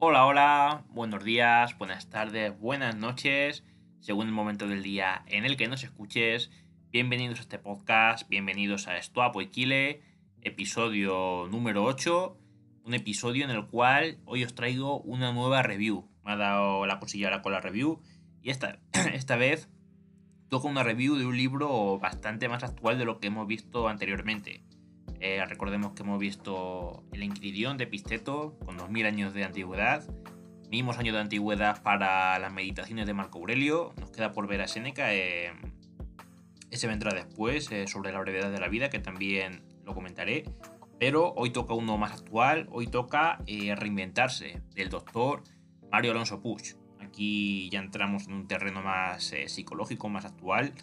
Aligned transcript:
Hola, 0.00 0.26
hola, 0.26 0.84
buenos 0.90 1.24
días, 1.24 1.76
buenas 1.76 2.08
tardes, 2.08 2.56
buenas 2.60 2.94
noches, 2.94 3.64
según 3.98 4.28
el 4.28 4.32
momento 4.32 4.68
del 4.68 4.84
día 4.84 5.24
en 5.26 5.44
el 5.44 5.56
que 5.56 5.66
nos 5.66 5.82
escuches. 5.82 6.52
Bienvenidos 6.92 7.40
a 7.40 7.42
este 7.42 7.58
podcast, 7.58 8.28
bienvenidos 8.28 8.86
a 8.86 8.96
Estuapo 8.96 9.42
y 9.42 9.48
Kile, 9.48 10.02
episodio 10.40 11.48
número 11.50 11.82
8, 11.82 12.38
un 12.84 12.94
episodio 12.94 13.44
en 13.44 13.50
el 13.50 13.66
cual 13.66 14.20
hoy 14.24 14.44
os 14.44 14.54
traigo 14.54 15.00
una 15.00 15.32
nueva 15.32 15.64
review. 15.64 16.08
Me 16.24 16.30
ha 16.30 16.36
dado 16.36 16.86
la 16.86 17.00
cosilla 17.00 17.26
ahora 17.26 17.42
con 17.42 17.50
la 17.50 17.60
review 17.60 18.00
y 18.40 18.50
esta, 18.50 18.78
esta 19.12 19.34
vez 19.34 19.68
toca 20.48 20.68
una 20.68 20.84
review 20.84 21.16
de 21.16 21.26
un 21.26 21.36
libro 21.36 21.98
bastante 21.98 22.48
más 22.48 22.62
actual 22.62 22.98
de 22.98 23.04
lo 23.04 23.18
que 23.18 23.26
hemos 23.26 23.48
visto 23.48 23.88
anteriormente. 23.88 24.62
Eh, 25.20 25.44
recordemos 25.46 25.92
que 25.92 26.02
hemos 26.02 26.18
visto 26.18 27.02
el 27.12 27.22
Encridión 27.22 27.76
de 27.76 27.86
Pisteto 27.86 28.56
con 28.64 28.76
2000 28.76 29.06
años 29.06 29.34
de 29.34 29.44
antigüedad, 29.44 30.04
mismos 30.70 30.98
años 30.98 31.14
de 31.14 31.20
antigüedad 31.20 31.82
para 31.82 32.38
las 32.38 32.52
meditaciones 32.52 33.06
de 33.06 33.14
Marco 33.14 33.38
Aurelio. 33.38 33.92
Nos 33.98 34.10
queda 34.12 34.30
por 34.32 34.46
ver 34.46 34.60
a 34.60 34.68
Seneca. 34.68 35.12
Eh, 35.12 35.52
ese 36.70 36.86
vendrá 36.86 37.12
después 37.12 37.70
eh, 37.72 37.88
sobre 37.88 38.12
la 38.12 38.20
brevedad 38.20 38.52
de 38.52 38.60
la 38.60 38.68
vida, 38.68 38.90
que 38.90 39.00
también 39.00 39.64
lo 39.84 39.94
comentaré. 39.94 40.44
Pero 41.00 41.32
hoy 41.36 41.50
toca 41.50 41.74
uno 41.74 41.98
más 41.98 42.12
actual. 42.12 42.68
Hoy 42.70 42.86
toca 42.86 43.38
reinventarse 43.46 44.62
del 44.74 44.88
doctor 44.88 45.42
Mario 45.90 46.12
Alonso 46.12 46.40
Puig. 46.40 46.76
Aquí 47.00 47.70
ya 47.70 47.80
entramos 47.80 48.26
en 48.26 48.34
un 48.34 48.48
terreno 48.48 48.82
más 48.82 49.32
psicológico, 49.46 50.08
más 50.08 50.24
actual 50.24 50.74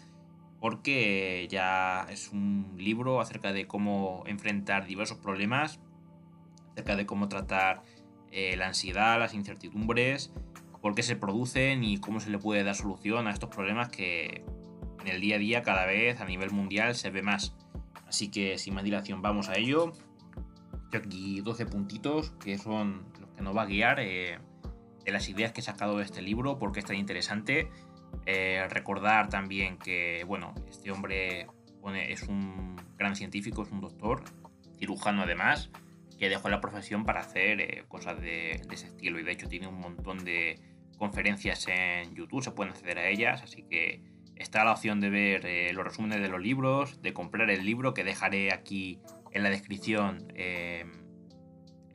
porque 0.66 1.46
ya 1.48 2.08
es 2.10 2.32
un 2.32 2.74
libro 2.76 3.20
acerca 3.20 3.52
de 3.52 3.68
cómo 3.68 4.24
enfrentar 4.26 4.84
diversos 4.84 5.16
problemas, 5.16 5.78
acerca 6.72 6.96
de 6.96 7.06
cómo 7.06 7.28
tratar 7.28 7.84
eh, 8.32 8.56
la 8.56 8.66
ansiedad, 8.66 9.16
las 9.20 9.32
incertidumbres, 9.32 10.32
por 10.82 10.96
qué 10.96 11.04
se 11.04 11.14
producen 11.14 11.84
y 11.84 11.98
cómo 11.98 12.18
se 12.18 12.30
le 12.30 12.38
puede 12.38 12.64
dar 12.64 12.74
solución 12.74 13.28
a 13.28 13.30
estos 13.30 13.48
problemas 13.48 13.90
que 13.90 14.42
en 15.02 15.06
el 15.06 15.20
día 15.20 15.36
a 15.36 15.38
día 15.38 15.62
cada 15.62 15.86
vez 15.86 16.20
a 16.20 16.24
nivel 16.24 16.50
mundial 16.50 16.96
se 16.96 17.10
ve 17.10 17.22
más. 17.22 17.54
Así 18.08 18.28
que 18.28 18.58
sin 18.58 18.74
más 18.74 18.82
dilación 18.82 19.22
vamos 19.22 19.48
a 19.48 19.54
ello. 19.54 19.92
Tengo 20.90 21.04
aquí 21.04 21.42
12 21.42 21.66
puntitos 21.66 22.32
que 22.40 22.58
son 22.58 23.04
los 23.20 23.30
que 23.36 23.42
nos 23.42 23.56
va 23.56 23.62
a 23.62 23.66
guiar 23.66 24.00
eh, 24.00 24.40
de 25.04 25.12
las 25.12 25.28
ideas 25.28 25.52
que 25.52 25.60
he 25.60 25.64
sacado 25.64 25.98
de 25.98 26.02
este 26.02 26.22
libro, 26.22 26.58
porque 26.58 26.80
es 26.80 26.86
tan 26.86 26.96
interesante 26.96 27.70
eh, 28.26 28.66
recordar 28.70 29.28
también 29.28 29.78
que, 29.78 30.24
bueno, 30.24 30.54
este 30.68 30.90
hombre 30.90 31.46
es 32.08 32.22
un 32.24 32.76
gran 32.96 33.14
científico, 33.14 33.62
es 33.62 33.70
un 33.70 33.80
doctor, 33.80 34.24
cirujano 34.78 35.22
además, 35.22 35.70
que 36.18 36.28
dejó 36.28 36.48
la 36.48 36.60
profesión 36.60 37.04
para 37.04 37.20
hacer 37.20 37.60
eh, 37.60 37.84
cosas 37.88 38.20
de, 38.20 38.62
ese 38.70 38.86
estilo. 38.86 39.20
Y 39.20 39.22
de 39.22 39.32
hecho 39.32 39.48
tiene 39.48 39.68
un 39.68 39.78
montón 39.78 40.24
de 40.24 40.58
conferencias 40.98 41.66
en 41.68 42.14
YouTube, 42.14 42.42
se 42.42 42.50
pueden 42.50 42.72
acceder 42.72 42.98
a 42.98 43.08
ellas, 43.08 43.42
así 43.42 43.62
que 43.62 44.02
está 44.34 44.64
la 44.64 44.72
opción 44.72 45.00
de 45.00 45.10
ver 45.10 45.46
eh, 45.46 45.72
los 45.72 45.84
resúmenes 45.84 46.20
de 46.20 46.28
los 46.28 46.40
libros, 46.40 47.00
de 47.02 47.12
comprar 47.12 47.50
el 47.50 47.64
libro 47.64 47.94
que 47.94 48.02
dejaré 48.02 48.52
aquí 48.52 48.98
en 49.30 49.42
la 49.42 49.50
descripción 49.50 50.32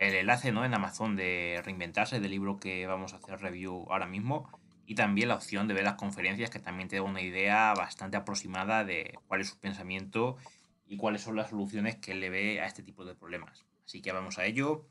el 0.01 0.15
enlace 0.15 0.51
¿no? 0.51 0.65
en 0.65 0.73
Amazon 0.73 1.15
de 1.15 1.61
reinventarse 1.63 2.19
del 2.19 2.31
libro 2.31 2.59
que 2.59 2.87
vamos 2.87 3.13
a 3.13 3.17
hacer 3.17 3.39
review 3.39 3.85
ahora 3.89 4.07
mismo 4.07 4.49
y 4.85 4.95
también 4.95 5.29
la 5.29 5.35
opción 5.35 5.67
de 5.67 5.73
ver 5.73 5.83
las 5.83 5.95
conferencias 5.95 6.49
que 6.49 6.59
también 6.59 6.89
te 6.89 6.97
da 6.97 7.03
una 7.03 7.21
idea 7.21 7.73
bastante 7.73 8.17
aproximada 8.17 8.83
de 8.83 9.17
cuál 9.27 9.41
es 9.41 9.49
su 9.49 9.59
pensamiento 9.59 10.37
y 10.85 10.97
cuáles 10.97 11.21
son 11.21 11.35
las 11.35 11.49
soluciones 11.49 11.95
que 11.95 12.11
él 12.11 12.19
le 12.19 12.29
ve 12.29 12.61
a 12.61 12.65
este 12.65 12.83
tipo 12.83 13.05
de 13.05 13.15
problemas. 13.15 13.65
Así 13.85 14.01
que 14.01 14.11
vamos 14.11 14.37
a 14.37 14.45
ello. 14.45 14.87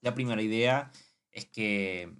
La 0.00 0.14
primera 0.14 0.42
idea 0.42 0.90
es 1.30 1.46
que 1.46 2.12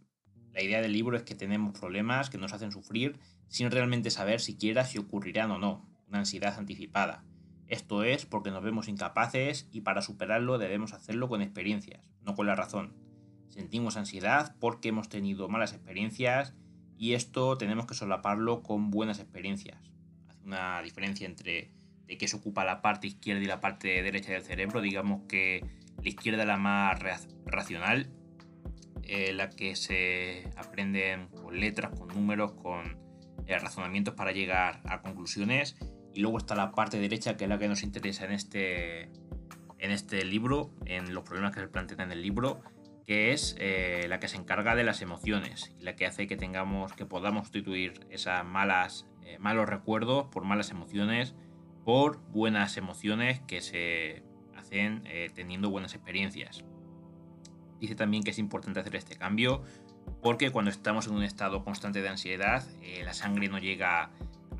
la 0.52 0.62
idea 0.62 0.80
del 0.80 0.92
libro 0.92 1.16
es 1.16 1.22
que 1.22 1.34
tenemos 1.34 1.78
problemas 1.78 2.30
que 2.30 2.38
nos 2.38 2.52
hacen 2.52 2.72
sufrir 2.72 3.18
sin 3.48 3.70
realmente 3.70 4.10
saber 4.10 4.40
siquiera 4.40 4.84
si 4.84 4.98
ocurrirán 4.98 5.50
o 5.50 5.58
no, 5.58 5.86
una 6.08 6.20
ansiedad 6.20 6.58
anticipada. 6.58 7.24
Esto 7.66 8.04
es 8.04 8.26
porque 8.26 8.50
nos 8.50 8.62
vemos 8.62 8.88
incapaces 8.88 9.68
y 9.72 9.80
para 9.80 10.02
superarlo 10.02 10.58
debemos 10.58 10.92
hacerlo 10.92 11.28
con 11.28 11.42
experiencias, 11.42 12.10
no 12.22 12.34
con 12.34 12.46
la 12.46 12.54
razón. 12.54 12.94
Sentimos 13.48 13.96
ansiedad 13.96 14.56
porque 14.60 14.88
hemos 14.88 15.08
tenido 15.08 15.48
malas 15.48 15.72
experiencias 15.72 16.54
y 17.02 17.14
esto 17.14 17.58
tenemos 17.58 17.86
que 17.86 17.94
solaparlo 17.94 18.62
con 18.62 18.92
buenas 18.92 19.18
experiencias. 19.18 19.76
Hace 20.28 20.44
una 20.44 20.80
diferencia 20.82 21.26
entre 21.26 21.72
de 22.06 22.16
qué 22.16 22.28
se 22.28 22.36
ocupa 22.36 22.64
la 22.64 22.80
parte 22.80 23.08
izquierda 23.08 23.42
y 23.42 23.46
la 23.46 23.60
parte 23.60 24.04
derecha 24.04 24.30
del 24.30 24.44
cerebro. 24.44 24.80
Digamos 24.80 25.22
que 25.26 25.66
la 26.00 26.08
izquierda 26.08 26.42
es 26.42 26.46
la 26.46 26.58
más 26.58 27.00
racional, 27.44 28.08
eh, 29.02 29.32
la 29.32 29.50
que 29.50 29.74
se 29.74 30.48
aprende 30.56 31.26
con 31.42 31.58
letras, 31.58 31.90
con 31.98 32.06
números, 32.06 32.52
con 32.52 32.96
eh, 33.48 33.58
razonamientos 33.58 34.14
para 34.14 34.30
llegar 34.30 34.80
a 34.84 35.02
conclusiones. 35.02 35.74
Y 36.14 36.20
luego 36.20 36.38
está 36.38 36.54
la 36.54 36.70
parte 36.70 37.00
derecha, 37.00 37.36
que 37.36 37.46
es 37.46 37.50
la 37.50 37.58
que 37.58 37.66
nos 37.66 37.82
interesa 37.82 38.26
en 38.26 38.32
este, 38.32 39.02
en 39.80 39.90
este 39.90 40.24
libro, 40.24 40.70
en 40.86 41.12
los 41.14 41.24
problemas 41.24 41.52
que 41.52 41.62
se 41.62 41.66
plantean 41.66 42.02
en 42.02 42.12
el 42.12 42.22
libro, 42.22 42.62
que 43.06 43.32
es 43.32 43.56
eh, 43.58 44.06
la 44.08 44.20
que 44.20 44.28
se 44.28 44.36
encarga 44.36 44.74
de 44.74 44.84
las 44.84 45.02
emociones 45.02 45.74
y 45.78 45.82
la 45.82 45.96
que 45.96 46.06
hace 46.06 46.26
que 46.26 46.36
tengamos, 46.36 46.92
que 46.92 47.06
podamos 47.06 47.44
sustituir 47.44 48.06
esas 48.10 48.44
malas, 48.44 49.06
eh, 49.24 49.38
malos 49.38 49.68
recuerdos 49.68 50.26
por 50.28 50.44
malas 50.44 50.70
emociones, 50.70 51.34
por 51.84 52.20
buenas 52.30 52.76
emociones 52.76 53.40
que 53.40 53.60
se 53.60 54.22
hacen 54.56 55.02
eh, 55.06 55.30
teniendo 55.34 55.70
buenas 55.70 55.94
experiencias. 55.94 56.64
Dice 57.80 57.96
también 57.96 58.22
que 58.22 58.30
es 58.30 58.38
importante 58.38 58.78
hacer 58.78 58.94
este 58.94 59.16
cambio 59.16 59.64
porque 60.22 60.50
cuando 60.50 60.70
estamos 60.70 61.08
en 61.08 61.14
un 61.14 61.24
estado 61.24 61.64
constante 61.64 62.00
de 62.00 62.08
ansiedad, 62.08 62.64
la 63.04 63.12
sangre 63.12 63.48
no 63.48 63.58
llega 63.58 64.10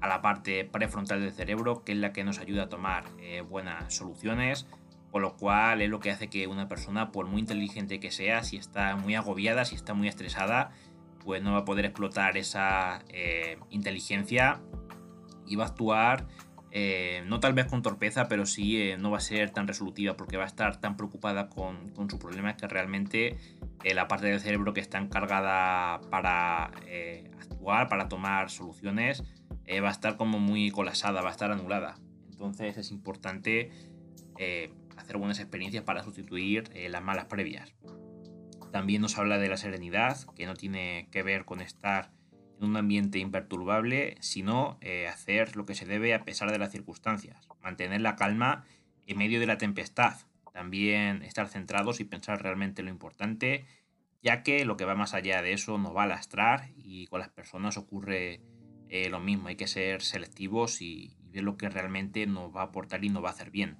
a 0.01 0.09
la 0.09 0.23
parte 0.23 0.65
prefrontal 0.65 1.21
del 1.21 1.33
cerebro, 1.33 1.85
que 1.85 1.93
es 1.93 1.99
la 1.99 2.13
que 2.13 2.25
nos 2.25 2.39
ayuda 2.39 2.65
a 2.65 2.69
tomar 2.69 3.05
buenas 3.49 3.95
soluciones, 3.95 4.67
con 5.12 5.21
lo 5.21 5.37
cual 5.37 5.83
es 5.83 5.91
lo 5.91 6.00
que 6.00 6.11
hace 6.11 6.28
que 6.28 6.47
una 6.47 6.69
persona, 6.69 7.12
por 7.12 7.27
muy 7.27 7.41
inteligente 7.41 8.00
que 8.00 8.11
sea, 8.11 8.43
si 8.43 8.56
está 8.56 8.97
muy 8.97 9.15
agobiada, 9.15 9.67
si 9.67 9.75
está 9.75 9.93
muy 9.93 10.09
estresada, 10.09 10.71
pues 11.23 11.43
no 11.43 11.53
va 11.53 11.59
a 11.59 11.65
poder 11.67 11.84
explotar 11.84 12.39
esa 12.39 13.05
eh, 13.11 13.59
inteligencia 13.69 14.62
y 15.47 15.56
va 15.56 15.65
a 15.65 15.67
actuar, 15.69 16.27
eh, 16.71 17.23
no 17.27 17.41
tal 17.41 17.53
vez 17.53 17.67
con 17.67 17.83
torpeza, 17.83 18.27
pero 18.27 18.47
sí 18.47 18.81
eh, 18.81 18.97
no 18.97 19.11
va 19.11 19.19
a 19.19 19.21
ser 19.21 19.50
tan 19.50 19.69
resolutiva 19.69 20.17
porque 20.17 20.39
va 20.39 20.45
a 20.45 20.47
estar 20.47 20.81
tan 20.81 20.97
preocupada 20.97 21.50
con, 21.50 21.91
con 21.91 22.09
su 22.09 22.19
problema 22.19 22.56
que 22.56 22.67
realmente 22.67 23.37
la 23.84 24.09
parte 24.09 24.29
del 24.29 24.41
cerebro 24.41 24.73
que 24.73 24.81
está 24.81 24.97
encargada 24.97 26.00
para 26.09 26.71
actuar, 27.39 27.89
para 27.89 28.09
tomar 28.09 28.49
soluciones, 28.49 29.25
va 29.83 29.89
a 29.89 29.93
estar 29.93 30.17
como 30.17 30.39
muy 30.39 30.71
colapsada, 30.71 31.21
va 31.21 31.29
a 31.29 31.33
estar 31.33 31.50
anulada. 31.50 31.97
Entonces 32.31 32.79
es 32.79 32.91
importante 32.91 33.92
hacer 34.97 35.16
buenas 35.16 35.41
experiencias 35.41 35.84
para 35.84 36.03
sustituir 36.03 36.65
eh, 36.75 36.88
las 36.88 37.03
malas 37.03 37.26
previas. 37.26 37.75
También 38.70 39.03
nos 39.03 39.19
habla 39.19 39.38
de 39.38 39.48
la 39.48 39.56
serenidad, 39.56 40.19
que 40.34 40.47
no 40.47 40.54
tiene 40.54 41.09
que 41.10 41.22
ver 41.22 41.44
con 41.44 41.60
estar 41.60 42.10
en 42.59 42.69
un 42.69 42.76
ambiente 42.76 43.19
imperturbable, 43.19 44.16
sino 44.20 44.78
eh, 44.81 45.09
hacer 45.09 45.56
lo 45.56 45.66
que 45.66 45.75
se 45.75 45.84
debe 45.84 46.15
a 46.15 46.25
pesar 46.25 46.50
de 46.50 46.59
las 46.59 46.72
circunstancias, 46.72 47.48
mantener 47.62 48.00
la 48.00 48.16
calma 48.16 48.65
en 49.06 49.19
medio 49.19 49.41
de 49.41 49.47
la 49.47 49.59
tempestad, 49.59 50.15
también 50.53 51.22
estar 51.22 51.49
centrados 51.49 52.00
y 52.00 52.04
pensar 52.04 52.43
realmente 52.43 52.82
lo 52.82 52.91
importante, 52.91 53.66
ya 54.22 54.43
que 54.43 54.64
lo 54.64 54.76
que 54.76 54.84
va 54.84 54.94
más 54.94 55.12
allá 55.12 55.43
de 55.43 55.53
eso 55.53 55.76
nos 55.78 55.94
va 55.94 56.04
a 56.04 56.06
lastrar 56.06 56.70
y 56.76 57.09
con 57.09 57.20
las 57.20 57.31
personas 57.31 57.76
ocurre 57.76 58.41
eh, 58.88 59.10
lo 59.10 59.20
mismo, 59.20 59.49
hay 59.49 59.56
que 59.56 59.66
ser 59.66 60.03
selectivos 60.03 60.81
y, 60.81 61.16
y 61.19 61.31
ver 61.31 61.43
lo 61.43 61.56
que 61.56 61.69
realmente 61.69 62.26
nos 62.26 62.54
va 62.54 62.60
a 62.60 62.66
aportar 62.66 63.04
y 63.04 63.09
nos 63.09 63.25
va 63.25 63.28
a 63.28 63.32
hacer 63.32 63.50
bien. 63.50 63.78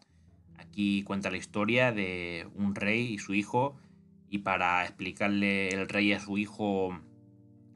Aquí 0.63 1.03
cuenta 1.03 1.31
la 1.31 1.37
historia 1.37 1.93
de 1.93 2.49
un 2.55 2.75
rey 2.75 3.13
y 3.13 3.19
su 3.19 3.35
hijo 3.35 3.77
y 4.29 4.39
para 4.39 4.85
explicarle 4.85 5.69
el 5.69 5.89
rey 5.89 6.13
a 6.13 6.21
su 6.21 6.39
hijo 6.39 6.99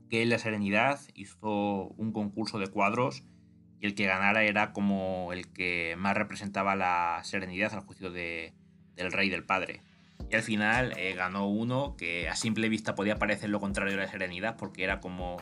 qué 0.09 0.23
es 0.23 0.29
la 0.29 0.39
serenidad 0.39 1.01
hizo 1.15 1.89
un 1.97 2.13
concurso 2.13 2.59
de 2.59 2.69
cuadros 2.69 3.25
y 3.81 3.87
el 3.87 3.95
que 3.95 4.07
ganara 4.07 4.45
era 4.45 4.73
como 4.73 5.33
el 5.33 5.53
que 5.53 5.97
más 5.99 6.17
representaba 6.17 6.77
la 6.77 7.21
serenidad 7.25 7.75
al 7.75 7.81
juicio 7.81 8.11
de, 8.11 8.55
del 8.95 9.13
rey 9.13 9.29
del 9.29 9.45
padre. 9.45 9.83
Y 10.31 10.35
al 10.35 10.43
final 10.43 10.95
eh, 10.97 11.15
ganó 11.15 11.49
uno 11.49 11.97
que 11.97 12.29
a 12.29 12.37
simple 12.37 12.69
vista 12.69 12.95
podía 12.95 13.17
parecer 13.17 13.51
lo 13.51 13.61
contrario 13.61 13.95
de 13.95 14.03
la 14.03 14.11
serenidad 14.11 14.57
porque 14.57 14.85
era 14.85 15.01
como 15.01 15.37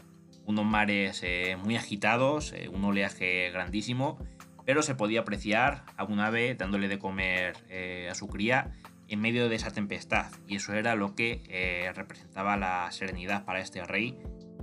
unos 0.46 0.64
mares 0.64 1.20
eh, 1.22 1.56
muy 1.62 1.76
agitados, 1.76 2.52
eh, 2.52 2.68
un 2.68 2.84
oleaje 2.84 3.50
grandísimo 3.50 4.18
pero 4.64 4.82
se 4.82 4.94
podía 4.94 5.20
apreciar 5.20 5.84
a 5.96 6.04
un 6.04 6.20
ave 6.20 6.54
dándole 6.54 6.88
de 6.88 6.98
comer 6.98 7.56
eh, 7.68 8.08
a 8.10 8.14
su 8.14 8.28
cría 8.28 8.72
en 9.08 9.20
medio 9.20 9.48
de 9.48 9.56
esa 9.56 9.70
tempestad, 9.70 10.32
y 10.48 10.56
eso 10.56 10.72
era 10.72 10.94
lo 10.94 11.14
que 11.14 11.42
eh, 11.48 11.92
representaba 11.94 12.56
la 12.56 12.90
serenidad 12.90 13.44
para 13.44 13.60
este 13.60 13.84
rey 13.84 14.18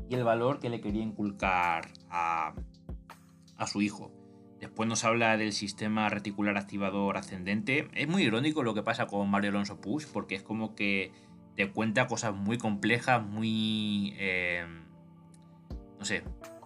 y 0.10 0.16
el 0.16 0.24
valor 0.24 0.60
que 0.60 0.70
le 0.70 0.82
quería 0.82 1.04
inculcar 1.04 1.90
a, 2.10 2.54
a 3.58 3.68
su 3.68 3.82
hijo. 3.82 4.12
Después 4.60 4.90
nos 4.90 5.06
habla 5.06 5.38
del 5.38 5.54
sistema 5.54 6.10
reticular 6.10 6.58
activador 6.58 7.18
ascendente. 7.18 7.88
Es 7.94 8.08
muy 8.08 8.24
irónico 8.24 8.62
lo 8.62 8.74
que 8.74 8.84
pasa 8.84 9.08
con 9.08 9.30
Mario 9.30 9.52
Alonso 9.52 9.80
Push, 9.80 10.08
porque 10.12 10.36
es 10.36 10.44
como 10.44 10.76
que 10.76 11.12
te 11.56 11.72
cuenta 11.72 12.08
cosas 12.08 12.36
muy 12.36 12.58
complejas, 12.58 13.24
muy... 13.26 14.14
Eh, 14.18 14.66
no 15.98 16.06
sé, 16.06 16.24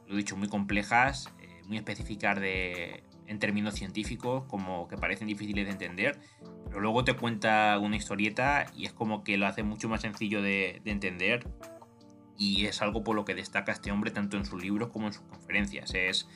lo 0.07 0.13
he 0.13 0.17
dicho, 0.17 0.35
muy 0.37 0.47
complejas, 0.47 1.33
muy 1.67 1.77
específicas 1.77 2.39
de, 2.39 3.03
en 3.27 3.39
términos 3.39 3.75
científicos, 3.75 4.43
como 4.47 4.87
que 4.87 4.97
parecen 4.97 5.27
difíciles 5.27 5.65
de 5.65 5.71
entender, 5.71 6.19
pero 6.65 6.79
luego 6.79 7.03
te 7.03 7.13
cuenta 7.13 7.77
una 7.79 7.95
historieta 7.95 8.65
y 8.75 8.85
es 8.85 8.93
como 8.93 9.23
que 9.23 9.37
lo 9.37 9.47
hace 9.47 9.63
mucho 9.63 9.89
más 9.89 10.01
sencillo 10.01 10.41
de, 10.41 10.81
entender 10.85 11.47
y 12.37 12.65
es 12.65 12.81
algo 12.81 13.03
por 13.03 13.15
lo 13.15 13.25
que 13.25 13.33
destaca 13.33 13.71
este 13.71 13.91
hombre 13.91 14.11
tanto 14.11 14.37
en 14.37 14.45
sus 14.45 14.61
libros 14.61 14.89
como 14.89 15.07
en 15.07 15.13
sus 15.13 15.23
conferencias. 15.23 15.93
Es, 15.93 16.27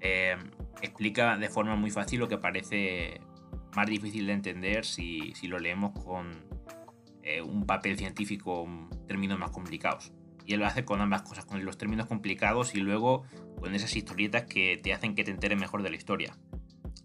eh, 0.00 0.36
explica 0.82 1.36
de 1.36 1.48
forma 1.48 1.76
muy 1.76 1.90
fácil 1.90 2.20
lo 2.20 2.28
que 2.28 2.38
parece 2.38 3.20
más 3.74 3.86
difícil 3.86 4.26
de 4.26 4.32
entender 4.34 4.84
si, 4.84 5.32
si 5.34 5.48
lo 5.48 5.58
leemos 5.58 5.92
con 6.04 6.44
eh, 7.22 7.42
un 7.42 7.66
papel 7.66 7.98
científico, 7.98 8.68
términos 9.08 9.38
más 9.38 9.50
complicados. 9.50 10.12
Y 10.46 10.54
él 10.54 10.60
lo 10.60 10.66
hace 10.66 10.84
con 10.84 11.00
ambas 11.00 11.22
cosas, 11.22 11.44
con 11.44 11.64
los 11.64 11.76
términos 11.76 12.06
complicados 12.06 12.74
y 12.74 12.78
luego 12.78 13.24
con 13.58 13.74
esas 13.74 13.96
historietas 13.96 14.44
que 14.44 14.78
te 14.82 14.92
hacen 14.92 15.14
que 15.14 15.24
te 15.24 15.30
enteres 15.30 15.58
mejor 15.58 15.82
de 15.82 15.90
la 15.90 15.96
historia. 15.96 16.36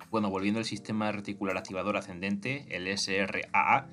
Bueno, 0.10 0.30
volviendo 0.30 0.60
al 0.60 0.66
sistema 0.66 1.12
reticular 1.12 1.58
activador 1.58 1.98
ascendente, 1.98 2.66
el 2.70 2.88
SRAA, 2.98 3.88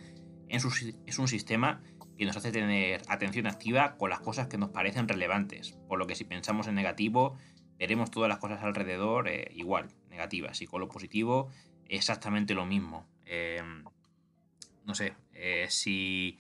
es 0.48 1.18
un 1.18 1.28
sistema 1.28 1.80
que 2.18 2.26
nos 2.26 2.36
hace 2.36 2.50
tener 2.50 3.00
atención 3.08 3.46
activa 3.46 3.96
con 3.96 4.10
las 4.10 4.20
cosas 4.20 4.48
que 4.48 4.58
nos 4.58 4.70
parecen 4.70 5.06
relevantes, 5.06 5.78
por 5.88 6.00
lo 6.00 6.06
que 6.06 6.16
si 6.16 6.24
pensamos 6.24 6.66
en 6.66 6.74
negativo, 6.74 7.38
veremos 7.78 8.10
todas 8.10 8.28
las 8.28 8.38
cosas 8.38 8.62
alrededor 8.62 9.28
eh, 9.28 9.52
igual, 9.54 9.88
negativas, 10.10 10.60
y 10.60 10.66
con 10.66 10.80
lo 10.80 10.88
positivo 10.88 11.48
exactamente 11.88 12.54
lo 12.54 12.66
mismo. 12.66 13.06
Em, 13.24 13.84
no 14.84 14.94
sé, 14.94 15.14
eh, 15.32 15.66
si 15.68 16.38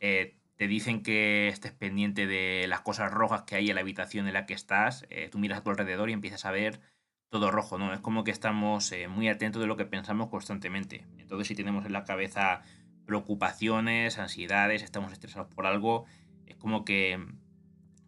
eh, 0.00 0.36
te 0.56 0.68
dicen 0.68 1.02
que 1.02 1.48
estés 1.48 1.72
pendiente 1.72 2.26
de 2.26 2.66
las 2.68 2.80
cosas 2.80 3.12
rojas 3.12 3.42
que 3.42 3.56
hay 3.56 3.68
en 3.68 3.74
la 3.74 3.82
habitación 3.82 4.26
en 4.26 4.34
la 4.34 4.46
que 4.46 4.54
estás, 4.54 5.06
tú 5.30 5.38
miras 5.38 5.58
a 5.58 5.62
tu 5.62 5.70
alrededor 5.70 6.10
y 6.10 6.12
empiezas 6.12 6.44
a 6.44 6.50
ver 6.50 6.80
todo 7.28 7.50
rojo, 7.50 7.78
¿no? 7.78 7.92
Es 7.92 8.00
como 8.00 8.24
que 8.24 8.30
estamos 8.30 8.94
muy 9.08 9.28
atentos 9.28 9.60
de 9.60 9.68
lo 9.68 9.76
que 9.76 9.84
pensamos 9.84 10.28
constantemente. 10.28 11.04
Entonces, 11.18 11.48
si 11.48 11.54
tenemos 11.54 11.84
en 11.84 11.92
la 11.92 12.04
cabeza 12.04 12.62
preocupaciones, 13.04 14.18
ansiedades, 14.18 14.82
estamos 14.82 15.12
estresados 15.12 15.52
por 15.52 15.66
algo, 15.66 16.06
es 16.46 16.56
como 16.56 16.84
que 16.84 17.24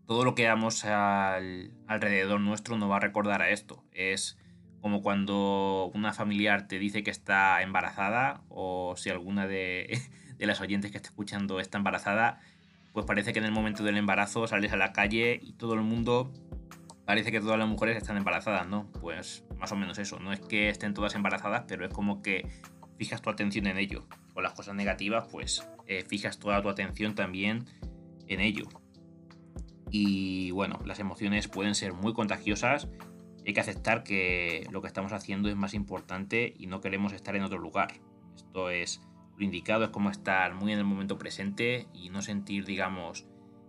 todo 0.06 0.25
lo 0.25 0.35
que 0.35 0.45
damos 0.45 0.85
alrededor 0.85 2.41
nuestro 2.41 2.79
nos 2.79 2.91
va 2.91 2.97
a 2.97 3.00
recordar 3.00 3.43
a 3.43 3.50
esto. 3.50 3.85
Es 3.93 4.39
como 4.81 5.03
cuando 5.03 5.91
una 5.95 6.12
familiar 6.12 6.67
te 6.67 6.79
dice 6.79 7.03
que 7.03 7.11
está 7.11 7.61
embarazada 7.62 8.43
o 8.49 8.95
si 8.97 9.11
alguna 9.11 9.47
de, 9.47 10.00
las 10.46 10.61
oyentes 10.61 10.90
que 10.90 10.96
está 10.96 11.08
escuchando 11.08 11.61
está 11.61 11.79
embarazada, 11.79 12.40
pues 12.93 13.06
parece 13.06 13.32
que 13.32 13.38
en 13.38 13.44
el 13.44 13.52
momento 13.52 13.82
del 13.85 13.96
embarazo 13.96 14.46
sales 14.46 14.73
a 14.73 14.76
la 14.76 14.93
calle 14.93 15.40
y 15.43 15.52
todo 15.52 15.75
el 15.75 15.82
mundo 15.82 16.32
parece 17.08 17.32
que 17.32 17.40
todas 17.40 17.58
las 17.58 17.69
mujeres 17.69 17.96
están 17.96 18.17
embarazadas, 18.17 18.67
¿no? 18.69 18.87
Pues 19.00 19.44
más 19.58 19.73
o 19.73 19.76
menos 19.76 19.99
eso. 19.99 20.19
No 20.19 20.32
es 20.32 20.40
que 20.40 20.69
estén 20.69 20.94
todas 20.94 21.14
embarazadas, 21.14 21.64
pero 21.67 21.87
es 21.87 21.93
como 21.93 22.20
que 22.23 22.46
fijas 22.99 23.23
tu 23.23 23.31
atención 23.31 23.67
en 23.67 23.79
ello. 23.79 24.06
Con 24.35 24.43
las 24.43 24.52
cosas 24.52 24.75
negativas, 24.75 25.26
pues 25.31 25.67
eh, 25.87 26.05
fijas 26.06 26.38
toda 26.38 26.61
tu 26.61 26.69
atención 26.69 27.14
también 27.14 27.64
en 28.26 28.40
ello. 28.40 28.69
Y 29.90 30.50
bueno, 30.50 30.81
las 30.85 30.99
emociones 30.99 31.49
pueden 31.49 31.75
ser 31.75 31.94
muy 31.94 32.12
contagiosas. 32.12 32.88
Hay 33.46 33.55
que 33.55 33.61
aceptar 33.61 34.02
que 34.05 34.67
lo 34.70 34.82
que 34.82 34.88
estamos 34.88 35.12
haciendo 35.12 35.49
es 35.49 35.56
más 35.56 35.73
importante 35.73 36.52
y 36.58 36.67
no 36.67 36.81
queremos 36.81 37.14
estar 37.14 37.35
en 37.37 37.43
otro 37.43 37.58
lugar. 37.58 37.94
Esto 38.37 38.69
es 38.69 39.00
lo 39.38 39.44
indicado, 39.44 39.85
es 39.85 39.90
como 39.90 40.11
estar 40.11 40.55
muy 40.55 40.73
en 40.73 40.79
el 40.79 40.85
momento 40.85 41.17
presente 41.17 41.87
y 41.94 42.11
no 42.11 42.23
sentir, 42.23 42.64
digamos, 42.64 43.25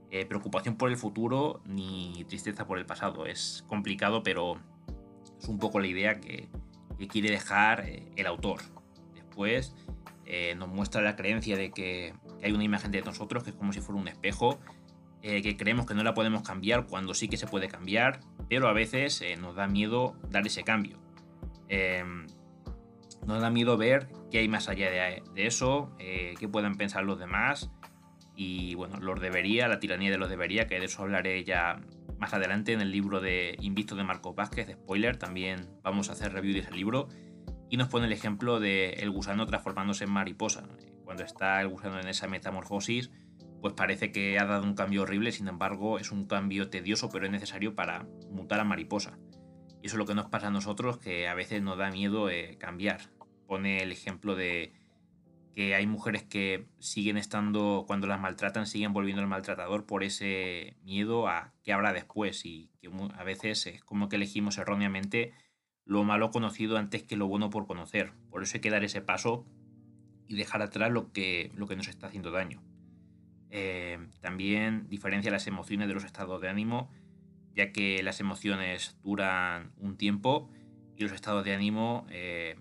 eh, 0.09 0.25
preocupación 0.25 0.75
por 0.75 0.89
el 0.89 0.97
futuro 0.97 1.61
ni 1.65 2.25
tristeza 2.27 2.65
por 2.65 2.79
el 2.79 2.85
pasado. 2.87 3.27
Es 3.27 3.63
complicado, 3.67 4.23
pero 4.23 4.57
es 5.39 5.47
un 5.47 5.59
poco 5.59 5.79
la 5.79 5.87
idea 5.87 6.19
que, 6.19 6.49
quiere 7.07 7.29
dejar 7.29 7.85
eh, 7.87 8.11
el 8.17 8.25
autor. 8.25 8.59
Después 9.13 9.73
eh, 10.25 10.55
nos 10.55 10.67
muestra 10.67 11.01
la 11.01 11.15
creencia 11.15 11.55
de 11.55 11.71
que 11.71 12.13
hay 12.43 12.51
una 12.51 12.63
imagen 12.63 12.91
de 12.91 13.01
nosotros 13.01 13.43
que 13.43 13.51
es 13.51 13.55
como 13.55 13.71
si 13.71 13.79
fuera 13.79 14.01
un 14.01 14.07
espejo 14.07 14.59
que 15.21 15.57
creemos 15.57 15.85
que 15.85 15.93
no 15.93 16.01
la 16.01 16.13
podemos 16.13 16.43
cambiar 16.43 16.87
cuando 16.87 17.13
sí 17.13 17.27
que 17.27 17.35
se 17.35 17.45
puede 17.45 17.67
cambiar, 17.67 18.21
pero 18.47 18.69
a 18.69 18.73
veces 18.73 19.21
nos 19.37 19.53
da 19.53 19.67
miedo 19.67 20.15
dar 20.29 20.47
ese 20.47 20.63
cambio. 20.63 20.97
Em, 21.67 22.25
nos 23.27 23.41
da 23.41 23.49
miedo 23.49 23.75
ver 23.75 24.07
qué 24.31 24.39
hay 24.39 24.47
más 24.47 24.69
allá 24.69 24.89
de, 24.89 25.23
eso, 25.35 25.95
eh, 25.99 26.35
qué 26.39 26.47
puedan 26.47 26.75
pensar 26.75 27.03
los 27.03 27.19
demás. 27.19 27.71
Y 28.35 28.75
bueno, 28.75 28.99
los 28.99 29.19
debería, 29.19 29.67
la 29.67 29.79
tiranía 29.79 30.11
de 30.11 30.17
los 30.17 30.29
debería, 30.29 30.67
que 30.67 30.79
de 30.79 30.85
eso 30.85 31.01
hablaré 31.01 31.43
ya 31.43 31.81
más 32.19 32.33
adelante 32.33 32.73
en 32.73 32.81
el 32.81 32.91
libro 32.91 33.21
de 33.21 33.57
Invicto 33.59 33.95
de 33.95 34.03
Marco 34.03 34.33
Vázquez, 34.33 34.67
de 34.67 34.73
spoiler, 34.73 35.17
también 35.17 35.67
vamos 35.83 36.09
a 36.09 36.13
hacer 36.13 36.33
review 36.33 36.53
de 36.53 36.59
ese 36.59 36.71
libro. 36.71 37.07
Y 37.69 37.77
nos 37.77 37.87
pone 37.87 38.07
el 38.07 38.13
ejemplo 38.13 38.59
de 38.59 38.91
el 38.93 39.11
gusano 39.11 39.45
transformándose 39.45 40.05
en 40.05 40.11
mariposa. 40.11 40.67
Cuando 41.03 41.23
está 41.23 41.61
el 41.61 41.69
gusano 41.69 41.99
en 41.99 42.07
esa 42.07 42.27
metamorfosis, 42.27 43.11
pues 43.61 43.73
parece 43.73 44.11
que 44.11 44.39
ha 44.39 44.45
dado 44.45 44.63
un 44.63 44.73
cambio 44.73 45.03
horrible, 45.03 45.31
sin 45.31 45.47
embargo 45.47 45.99
es 45.99 46.11
un 46.11 46.25
cambio 46.25 46.69
tedioso 46.69 47.09
pero 47.09 47.25
es 47.25 47.31
necesario 47.31 47.75
para 47.75 48.05
mutar 48.31 48.59
a 48.59 48.63
mariposa. 48.63 49.17
Y 49.81 49.87
eso 49.87 49.95
es 49.95 49.99
lo 49.99 50.05
que 50.05 50.15
nos 50.15 50.27
pasa 50.27 50.47
a 50.47 50.51
nosotros, 50.51 50.97
que 50.97 51.27
a 51.27 51.33
veces 51.33 51.61
nos 51.61 51.77
da 51.77 51.89
miedo 51.89 52.29
eh, 52.29 52.57
cambiar. 52.59 53.01
Pone 53.49 53.81
el 53.81 53.91
ejemplo 53.91 54.35
de 54.35 54.73
que 55.55 55.73
hay 55.73 55.87
mujeres 55.87 56.21
que 56.21 56.67
siguen 56.77 57.17
estando, 57.17 57.85
cuando 57.87 58.05
las 58.05 58.19
maltratan, 58.21 58.67
siguen 58.67 58.93
volviendo 58.93 59.23
al 59.23 59.27
maltratador 59.27 59.87
por 59.87 60.03
ese 60.03 60.77
miedo 60.83 61.27
a 61.27 61.51
qué 61.63 61.73
habrá 61.73 61.91
después 61.91 62.45
y 62.45 62.69
que 62.79 62.91
a 63.17 63.23
veces 63.23 63.65
es 63.65 63.83
como 63.83 64.07
que 64.07 64.17
elegimos 64.17 64.59
erróneamente 64.59 65.33
lo 65.83 66.03
malo 66.03 66.29
conocido 66.29 66.77
antes 66.77 67.01
que 67.01 67.17
lo 67.17 67.27
bueno 67.27 67.49
por 67.49 67.65
conocer. 67.65 68.13
Por 68.29 68.43
eso 68.43 68.57
hay 68.57 68.61
que 68.61 68.69
dar 68.69 68.83
ese 68.83 69.01
paso 69.01 69.47
y 70.27 70.35
dejar 70.35 70.61
atrás 70.61 70.91
lo 70.91 71.11
que, 71.11 71.51
lo 71.55 71.65
que 71.65 71.75
nos 71.75 71.87
está 71.87 72.05
haciendo 72.05 72.29
daño. 72.29 72.61
Eh, 73.49 73.97
también 74.21 74.87
diferencia 74.89 75.31
las 75.31 75.47
emociones 75.47 75.87
de 75.87 75.95
los 75.95 76.03
estados 76.03 76.39
de 76.39 76.49
ánimo, 76.49 76.91
ya 77.55 77.71
que 77.71 78.03
las 78.03 78.19
emociones 78.19 78.95
duran 79.01 79.71
un 79.77 79.97
tiempo 79.97 80.51
y 80.95 81.01
los 81.01 81.13
estados 81.13 81.43
de 81.43 81.55
ánimo, 81.55 82.05
eh, 82.11 82.59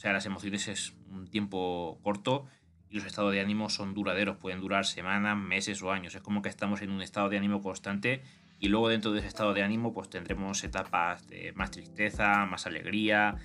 sea, 0.00 0.12
las 0.12 0.26
emociones 0.26 0.68
es 0.68 0.94
un 1.10 1.28
tiempo 1.28 1.98
corto 2.02 2.46
y 2.88 2.96
los 2.96 3.06
estados 3.06 3.32
de 3.32 3.40
ánimo 3.40 3.68
son 3.68 3.94
duraderos, 3.94 4.36
pueden 4.38 4.60
durar 4.60 4.84
semanas, 4.84 5.36
meses 5.36 5.82
o 5.82 5.92
años. 5.92 6.14
Es 6.14 6.22
como 6.22 6.42
que 6.42 6.48
estamos 6.48 6.82
en 6.82 6.90
un 6.90 7.02
estado 7.02 7.28
de 7.28 7.36
ánimo 7.36 7.62
constante 7.62 8.22
y 8.58 8.68
luego 8.68 8.88
dentro 8.88 9.12
de 9.12 9.20
ese 9.20 9.28
estado 9.28 9.54
de 9.54 9.62
ánimo 9.62 9.94
pues 9.94 10.10
tendremos 10.10 10.64
etapas 10.64 11.26
de 11.28 11.52
más 11.52 11.70
tristeza, 11.70 12.46
más 12.46 12.66
alegría, 12.66 13.36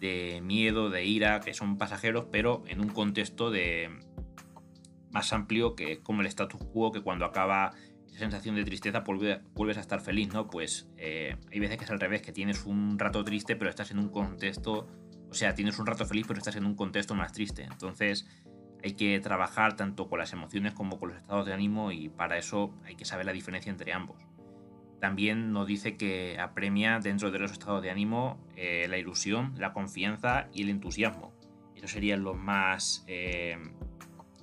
de 0.00 0.40
miedo, 0.42 0.90
de 0.90 1.04
ira, 1.04 1.40
que 1.40 1.54
son 1.54 1.78
pasajeros, 1.78 2.26
pero 2.30 2.62
en 2.66 2.80
un 2.80 2.88
contexto 2.88 3.50
de, 3.50 3.90
más 5.12 5.32
amplio 5.32 5.76
que 5.76 6.00
como 6.00 6.22
el 6.22 6.26
status 6.26 6.62
quo, 6.72 6.90
que 6.90 7.02
cuando 7.02 7.24
acaba 7.24 7.72
esa 8.08 8.18
sensación 8.18 8.56
de 8.56 8.64
tristeza 8.64 9.04
vuelves 9.54 9.76
a 9.76 9.80
estar 9.80 10.00
feliz, 10.00 10.32
¿no? 10.32 10.48
Pues 10.48 10.88
eh, 10.96 11.36
hay 11.50 11.60
veces 11.60 11.76
que 11.76 11.84
es 11.84 11.90
al 11.90 12.00
revés, 12.00 12.22
que 12.22 12.32
tienes 12.32 12.64
un 12.64 12.98
rato 12.98 13.22
triste, 13.24 13.56
pero 13.56 13.70
estás 13.70 13.90
en 13.90 13.98
un 13.98 14.08
contexto, 14.08 14.88
o 15.32 15.34
sea, 15.34 15.54
tienes 15.54 15.78
un 15.78 15.86
rato 15.86 16.04
feliz, 16.04 16.26
pero 16.28 16.38
estás 16.38 16.56
en 16.56 16.66
un 16.66 16.74
contexto 16.74 17.14
más 17.14 17.32
triste. 17.32 17.64
Entonces 17.64 18.28
hay 18.84 18.92
que 18.92 19.18
trabajar 19.20 19.76
tanto 19.76 20.06
con 20.06 20.18
las 20.18 20.34
emociones 20.34 20.74
como 20.74 20.98
con 20.98 21.08
los 21.08 21.18
estados 21.18 21.46
de 21.46 21.54
ánimo 21.54 21.90
y 21.90 22.10
para 22.10 22.36
eso 22.36 22.74
hay 22.84 22.96
que 22.96 23.06
saber 23.06 23.24
la 23.24 23.32
diferencia 23.32 23.70
entre 23.70 23.94
ambos. 23.94 24.18
También 25.00 25.50
nos 25.50 25.66
dice 25.66 25.96
que 25.96 26.38
apremia 26.38 26.98
dentro 26.98 27.30
de 27.30 27.38
los 27.38 27.50
estados 27.50 27.80
de 27.80 27.90
ánimo 27.90 28.46
eh, 28.56 28.86
la 28.90 28.98
ilusión, 28.98 29.54
la 29.56 29.72
confianza 29.72 30.48
y 30.52 30.64
el 30.64 30.68
entusiasmo. 30.68 31.32
Esos 31.74 31.92
serían 31.92 32.22
los 32.22 32.36
más 32.36 33.02
eh, 33.06 33.56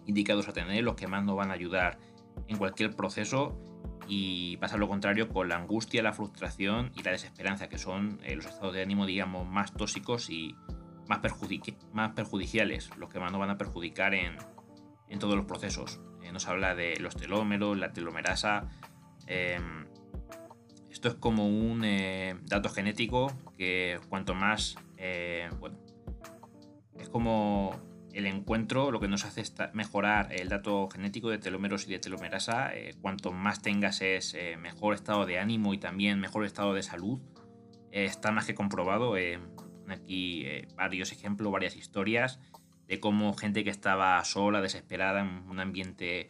indicados 0.07 0.47
a 0.47 0.53
tener, 0.53 0.83
los 0.83 0.95
que 0.95 1.05
más 1.05 1.23
nos 1.23 1.35
van 1.35 1.51
a 1.51 1.53
ayudar 1.53 1.99
en 2.47 2.57
cualquier 2.57 2.95
proceso 2.95 3.61
y 4.07 4.57
pasa 4.57 4.75
lo 4.77 4.87
contrario 4.87 5.29
con 5.29 5.49
la 5.49 5.55
angustia, 5.57 6.01
la 6.01 6.13
frustración 6.13 6.91
y 6.95 7.03
la 7.03 7.11
desesperanza, 7.11 7.69
que 7.69 7.77
son 7.77 8.19
eh, 8.23 8.35
los 8.35 8.47
estados 8.47 8.73
de 8.73 8.81
ánimo, 8.81 9.05
digamos, 9.05 9.47
más 9.47 9.71
tóxicos 9.71 10.31
y 10.31 10.55
más, 11.09 11.19
más 11.91 12.11
perjudiciales, 12.13 12.89
los 12.97 13.09
que 13.09 13.19
más 13.19 13.31
nos 13.31 13.39
van 13.39 13.49
a 13.49 13.57
perjudicar 13.57 14.13
en, 14.13 14.37
en 15.09 15.19
todos 15.19 15.35
los 15.35 15.45
procesos. 15.45 15.99
Eh, 16.23 16.31
nos 16.31 16.47
habla 16.47 16.75
de 16.75 16.97
los 16.99 17.15
telómeros, 17.17 17.77
la 17.77 17.91
telomerasa. 17.91 18.69
Em, 19.27 19.85
esto 20.89 21.09
es 21.09 21.15
como 21.15 21.47
un 21.47 21.83
eh, 21.83 22.37
dato 22.43 22.69
genético 22.69 23.33
que 23.57 23.99
cuanto 24.07 24.33
más, 24.33 24.75
bueno, 25.59 25.77
es 26.97 27.09
como 27.09 27.89
el 28.13 28.25
encuentro 28.25 28.91
lo 28.91 28.99
que 28.99 29.07
nos 29.07 29.25
hace 29.25 29.43
mejorar 29.73 30.33
el 30.33 30.49
dato 30.49 30.89
genético 30.89 31.29
de 31.29 31.37
telómeros 31.37 31.87
y 31.87 31.91
de 31.91 31.99
telomerasa. 31.99 32.75
Eh, 32.75 32.95
cuanto 33.01 33.31
más 33.31 33.61
tengas 33.61 34.01
es 34.01 34.33
eh, 34.33 34.57
mejor 34.57 34.93
estado 34.93 35.25
de 35.25 35.39
ánimo 35.39 35.73
y 35.73 35.77
también 35.77 36.19
mejor 36.19 36.45
estado 36.45 36.73
de 36.73 36.83
salud. 36.83 37.19
Eh, 37.91 38.05
está 38.05 38.31
más 38.31 38.45
que 38.45 38.55
comprobado. 38.55 39.15
Aquí 39.91 40.45
varios 40.75 41.11
ejemplos, 41.11 41.51
varias 41.51 41.75
historias 41.75 42.39
de 42.87 42.99
cómo 42.99 43.33
gente 43.33 43.63
que 43.63 43.69
estaba 43.69 44.23
sola, 44.25 44.61
desesperada, 44.61 45.21
en 45.21 45.47
un 45.47 45.59
ambiente 45.59 46.27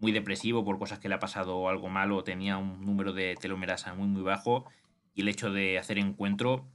muy 0.00 0.12
depresivo 0.12 0.64
por 0.64 0.78
cosas 0.78 0.98
que 0.98 1.08
le 1.08 1.14
ha 1.14 1.20
pasado 1.20 1.68
algo 1.68 1.88
malo, 1.88 2.22
tenía 2.22 2.58
un 2.58 2.84
número 2.84 3.12
de 3.12 3.34
telomerasa 3.40 3.94
muy 3.94 4.08
muy 4.08 4.22
bajo 4.22 4.66
y 5.14 5.22
el 5.22 5.28
hecho 5.28 5.50
de 5.50 5.78
hacer 5.78 5.98
encuentro 5.98 6.66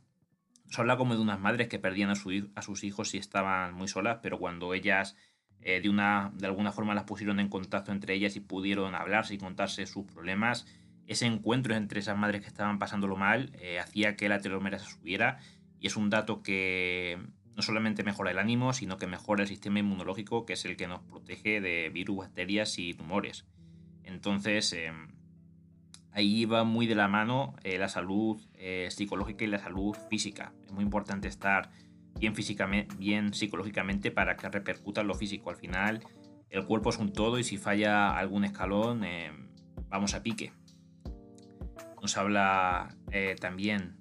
nos 0.66 0.80
habla 0.80 0.98
como 0.98 1.16
de 1.16 1.22
unas 1.22 1.40
madres 1.40 1.68
que 1.68 1.80
perdían 1.80 2.10
a, 2.10 2.14
a 2.56 2.62
sus 2.62 2.84
hijos 2.84 3.10
si 3.10 3.18
estaban 3.18 3.74
muy 3.74 3.88
solas, 3.88 4.20
pero 4.22 4.40
cuando 4.40 4.74
ellas 4.74 5.16
eh, 5.62 5.82
de, 5.82 5.90
una, 5.90 6.32
de 6.36 6.48
alguna 6.48 6.72
forma 6.72 6.96
las 6.96 7.04
pusieron 7.04 7.40
en 7.40 7.50
contacto 7.50 7.92
entre 7.92 8.14
ellas 8.14 8.36
y 8.36 8.40
pudieron 8.40 8.96
hablarse 8.96 9.34
y 9.34 9.38
contarse 9.38 9.86
sus 9.86 10.06
problemas, 10.06 10.66
ese 11.08 11.26
encuentro 11.26 11.76
entre 11.76 12.00
esas 12.00 12.18
madres 12.18 12.42
que 12.42 12.48
estaban 12.48 12.80
pasándolo 12.80 13.16
mal 13.16 13.52
eh, 13.60 13.80
hacía 13.80 14.16
que 14.16 14.30
la 14.30 14.40
telomerasa 14.40 14.86
subiera 14.86 15.40
y 15.80 15.88
es 15.88 15.96
un 15.96 16.10
dato 16.10 16.42
que 16.42 17.20
no 17.56 17.62
solamente 17.62 18.04
mejora 18.04 18.32
el 18.32 18.40
ánimo, 18.40 18.74
sino 18.74 18.98
que 18.98 19.08
mejora 19.08 19.44
el 19.44 19.48
sistema 19.48 19.80
inmunológico, 19.80 20.46
que 20.46 20.54
es 20.54 20.66
el 20.66 20.78
que 20.78 20.88
nos 20.88 21.02
protege 21.02 21.62
de 21.62 21.90
virus, 21.90 22.18
bacterias 22.18 22.78
y 22.78 22.94
tumores. 22.94 23.46
Entonces, 24.04 24.74
em, 24.74 25.10
ahí 26.12 26.46
va 26.46 26.64
muy 26.64 26.88
de 26.88 26.96
la 26.96 27.08
mano 27.08 27.56
eh, 27.64 27.78
la 27.78 27.90
salud 27.90 28.42
psicológica 28.90 29.44
y 29.44 29.48
la 29.48 29.60
salud 29.60 29.96
física. 30.10 30.54
Es 30.66 30.72
muy 30.72 30.84
importante 30.84 31.28
estar 31.28 31.72
bien, 32.20 32.36
físicamente, 32.36 32.96
bien 32.98 33.34
psicológicamente 33.34 34.12
para 34.12 34.36
que 34.36 34.50
repercuta 34.50 35.04
lo 35.04 35.14
físico. 35.14 35.50
Al 35.50 35.56
final, 35.56 36.04
el 36.50 36.66
cuerpo 36.66 36.90
es 36.90 36.98
un 36.98 37.12
todo 37.12 37.40
y 37.40 37.44
si 37.44 37.58
falla 37.58 38.18
algún 38.18 38.46
escalón, 38.46 39.04
eh, 39.04 39.32
vamos 39.90 40.14
a 40.14 40.24
pique. 40.24 40.54
Nos 42.02 42.18
habla 42.18 42.96
eh, 43.12 43.36
también 43.40 43.98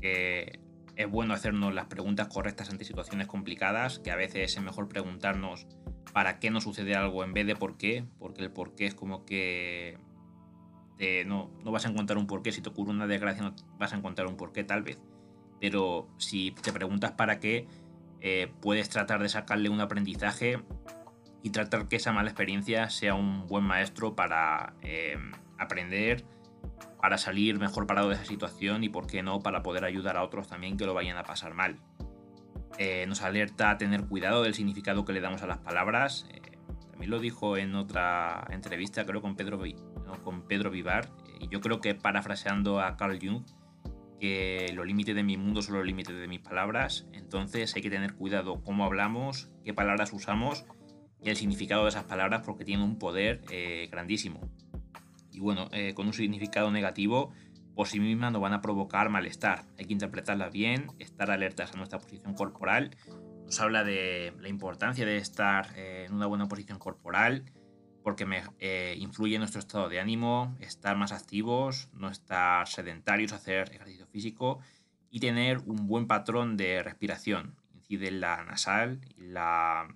que 0.00 0.60
es 0.96 1.08
bueno 1.08 1.34
hacernos 1.34 1.74
las 1.74 1.86
preguntas 1.86 2.28
correctas 2.28 2.70
ante 2.70 2.84
situaciones 2.84 3.26
complicadas, 3.26 3.98
que 3.98 4.10
a 4.10 4.16
veces 4.16 4.56
es 4.56 4.62
mejor 4.62 4.88
preguntarnos 4.88 5.66
para 6.12 6.38
qué 6.38 6.50
nos 6.50 6.64
sucede 6.64 6.94
algo 6.94 7.22
en 7.24 7.32
vez 7.32 7.46
de 7.46 7.56
por 7.56 7.76
qué, 7.76 8.04
porque 8.18 8.42
el 8.42 8.50
por 8.50 8.74
qué 8.74 8.86
es 8.86 8.94
como 8.94 9.24
que 9.24 9.98
no, 11.26 11.50
no 11.62 11.70
vas 11.70 11.84
a 11.84 11.90
encontrar 11.90 12.18
un 12.18 12.26
por 12.26 12.42
qué, 12.42 12.52
si 12.52 12.62
te 12.62 12.70
ocurre 12.70 12.90
una 12.90 13.06
desgracia 13.06 13.42
no 13.42 13.54
vas 13.78 13.92
a 13.92 13.96
encontrar 13.96 14.26
un 14.26 14.36
por 14.36 14.52
qué 14.52 14.64
tal 14.64 14.82
vez. 14.82 14.98
Pero 15.60 16.08
si 16.18 16.52
te 16.52 16.72
preguntas 16.72 17.12
para 17.12 17.38
qué, 17.40 17.66
eh, 18.20 18.50
puedes 18.60 18.88
tratar 18.88 19.22
de 19.22 19.28
sacarle 19.28 19.68
un 19.68 19.80
aprendizaje 19.80 20.60
y 21.42 21.50
tratar 21.50 21.88
que 21.88 21.96
esa 21.96 22.12
mala 22.12 22.28
experiencia 22.28 22.90
sea 22.90 23.14
un 23.14 23.46
buen 23.46 23.64
maestro 23.64 24.16
para 24.16 24.74
eh, 24.82 25.16
aprender, 25.58 26.24
para 27.00 27.18
salir 27.18 27.58
mejor 27.58 27.86
parado 27.86 28.08
de 28.08 28.14
esa 28.14 28.24
situación 28.24 28.84
y, 28.84 28.88
por 28.88 29.06
qué 29.06 29.22
no, 29.22 29.40
para 29.40 29.62
poder 29.62 29.84
ayudar 29.84 30.16
a 30.16 30.22
otros 30.22 30.48
también 30.48 30.76
que 30.76 30.86
lo 30.86 30.94
vayan 30.94 31.16
a 31.16 31.22
pasar 31.22 31.54
mal. 31.54 31.78
Eh, 32.78 33.06
nos 33.06 33.22
alerta 33.22 33.70
a 33.70 33.78
tener 33.78 34.04
cuidado 34.06 34.42
del 34.42 34.54
significado 34.54 35.04
que 35.04 35.12
le 35.12 35.20
damos 35.20 35.42
a 35.42 35.46
las 35.46 35.58
palabras. 35.58 36.28
también 36.90 37.10
lo 37.10 37.20
dijo 37.20 37.56
en 37.56 37.74
otra 37.74 38.46
entrevista, 38.50 39.06
creo, 39.06 39.22
con 39.22 39.36
Pedro, 39.36 39.60
con 40.22 40.42
Pedro 40.42 40.70
Vivar. 40.70 41.10
y 41.40 41.48
yo 41.48 41.60
creo 41.60 41.80
que 41.80 41.94
parafraseando 41.94 42.80
a 42.80 42.96
Carl 42.96 43.18
Jung, 43.20 43.44
que 44.18 44.72
los 44.74 44.86
límites 44.86 45.14
de 45.14 45.22
mi 45.22 45.36
mundo 45.36 45.62
son 45.62 45.76
los 45.76 45.84
límites 45.84 46.16
de 46.16 46.28
mis 46.28 46.40
palabras, 46.40 47.06
entonces 47.12 47.74
hay 47.76 47.82
que 47.82 47.90
tener 47.90 48.14
cuidado 48.14 48.62
cómo 48.62 48.84
hablamos, 48.84 49.50
qué 49.64 49.74
palabras 49.74 50.12
usamos 50.12 50.64
y 51.22 51.30
el 51.30 51.36
significado 51.36 51.82
de 51.84 51.90
esas 51.90 52.04
palabras 52.04 52.42
porque 52.44 52.64
tienen 52.64 52.84
un 52.84 52.98
poder 52.98 53.42
eh, 53.50 53.88
grandísimo. 53.90 54.40
Y 55.36 55.40
bueno, 55.40 55.68
eh, 55.72 55.92
con 55.92 56.06
un 56.06 56.14
significado 56.14 56.70
negativo, 56.70 57.30
por 57.74 57.88
sí 57.88 58.00
mismas 58.00 58.32
nos 58.32 58.40
van 58.40 58.54
a 58.54 58.62
provocar 58.62 59.10
malestar. 59.10 59.66
Hay 59.78 59.84
que 59.84 59.92
interpretarlas 59.92 60.50
bien, 60.50 60.86
estar 60.98 61.30
alertas 61.30 61.74
a 61.74 61.76
nuestra 61.76 61.98
posición 61.98 62.32
corporal. 62.32 62.96
Nos 63.44 63.60
habla 63.60 63.84
de 63.84 64.32
la 64.40 64.48
importancia 64.48 65.04
de 65.04 65.18
estar 65.18 65.74
eh, 65.76 66.06
en 66.08 66.14
una 66.14 66.24
buena 66.24 66.48
posición 66.48 66.78
corporal, 66.78 67.44
porque 68.02 68.26
eh, 68.60 68.96
influye 68.98 69.34
en 69.34 69.40
nuestro 69.40 69.60
estado 69.60 69.90
de 69.90 70.00
ánimo, 70.00 70.56
estar 70.58 70.96
más 70.96 71.12
activos, 71.12 71.90
no 71.92 72.08
estar 72.08 72.66
sedentarios, 72.66 73.34
hacer 73.34 73.70
ejercicio 73.74 74.06
físico 74.06 74.60
y 75.10 75.20
tener 75.20 75.58
un 75.66 75.86
buen 75.86 76.06
patrón 76.06 76.56
de 76.56 76.82
respiración. 76.82 77.56
Incide 77.74 78.08
en 78.08 78.20
la 78.20 78.42
nasal 78.42 79.02
y 79.18 79.26
la 79.26 79.86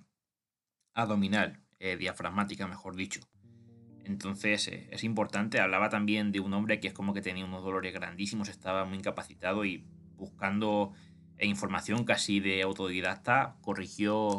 abdominal, 0.93 1.63
eh, 1.79 1.97
diafragmática, 1.97 2.67
mejor 2.67 2.95
dicho. 2.95 3.21
Entonces 4.05 4.67
eh, 4.67 4.87
es 4.91 5.03
importante, 5.03 5.59
hablaba 5.59 5.89
también 5.89 6.31
de 6.31 6.39
un 6.39 6.53
hombre 6.53 6.79
que 6.79 6.87
es 6.87 6.93
como 6.93 7.13
que 7.13 7.21
tenía 7.21 7.45
unos 7.45 7.63
dolores 7.63 7.93
grandísimos, 7.93 8.49
estaba 8.49 8.85
muy 8.85 8.97
incapacitado 8.97 9.65
y 9.65 9.83
buscando 10.17 10.93
información 11.39 12.03
casi 12.03 12.39
de 12.39 12.61
autodidacta, 12.61 13.55
corrigió, 13.61 14.37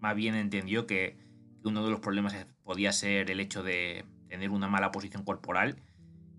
más 0.00 0.14
bien 0.14 0.34
entendió 0.34 0.86
que 0.86 1.16
uno 1.64 1.84
de 1.84 1.90
los 1.90 2.00
problemas 2.00 2.46
podía 2.62 2.92
ser 2.92 3.30
el 3.30 3.40
hecho 3.40 3.62
de 3.62 4.04
tener 4.28 4.50
una 4.50 4.68
mala 4.68 4.90
posición 4.90 5.24
corporal 5.24 5.76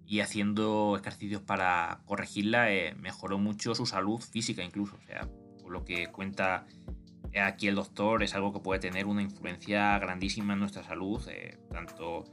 y 0.05 0.21
haciendo 0.21 0.97
ejercicios 0.99 1.41
para 1.41 2.01
corregirla 2.05 2.71
eh, 2.71 2.95
mejoró 2.95 3.37
mucho 3.37 3.75
su 3.75 3.85
salud 3.85 4.19
física 4.19 4.63
incluso. 4.63 4.95
O 4.95 5.05
sea, 5.05 5.29
por 5.61 5.71
lo 5.71 5.85
que 5.85 6.07
cuenta 6.07 6.65
aquí 7.37 7.67
el 7.67 7.75
doctor 7.75 8.23
es 8.23 8.33
algo 8.35 8.53
que 8.53 8.59
puede 8.59 8.79
tener 8.79 9.05
una 9.05 9.21
influencia 9.21 9.97
grandísima 9.99 10.53
en 10.53 10.59
nuestra 10.59 10.83
salud, 10.83 11.21
eh, 11.29 11.57
tanto 11.69 12.25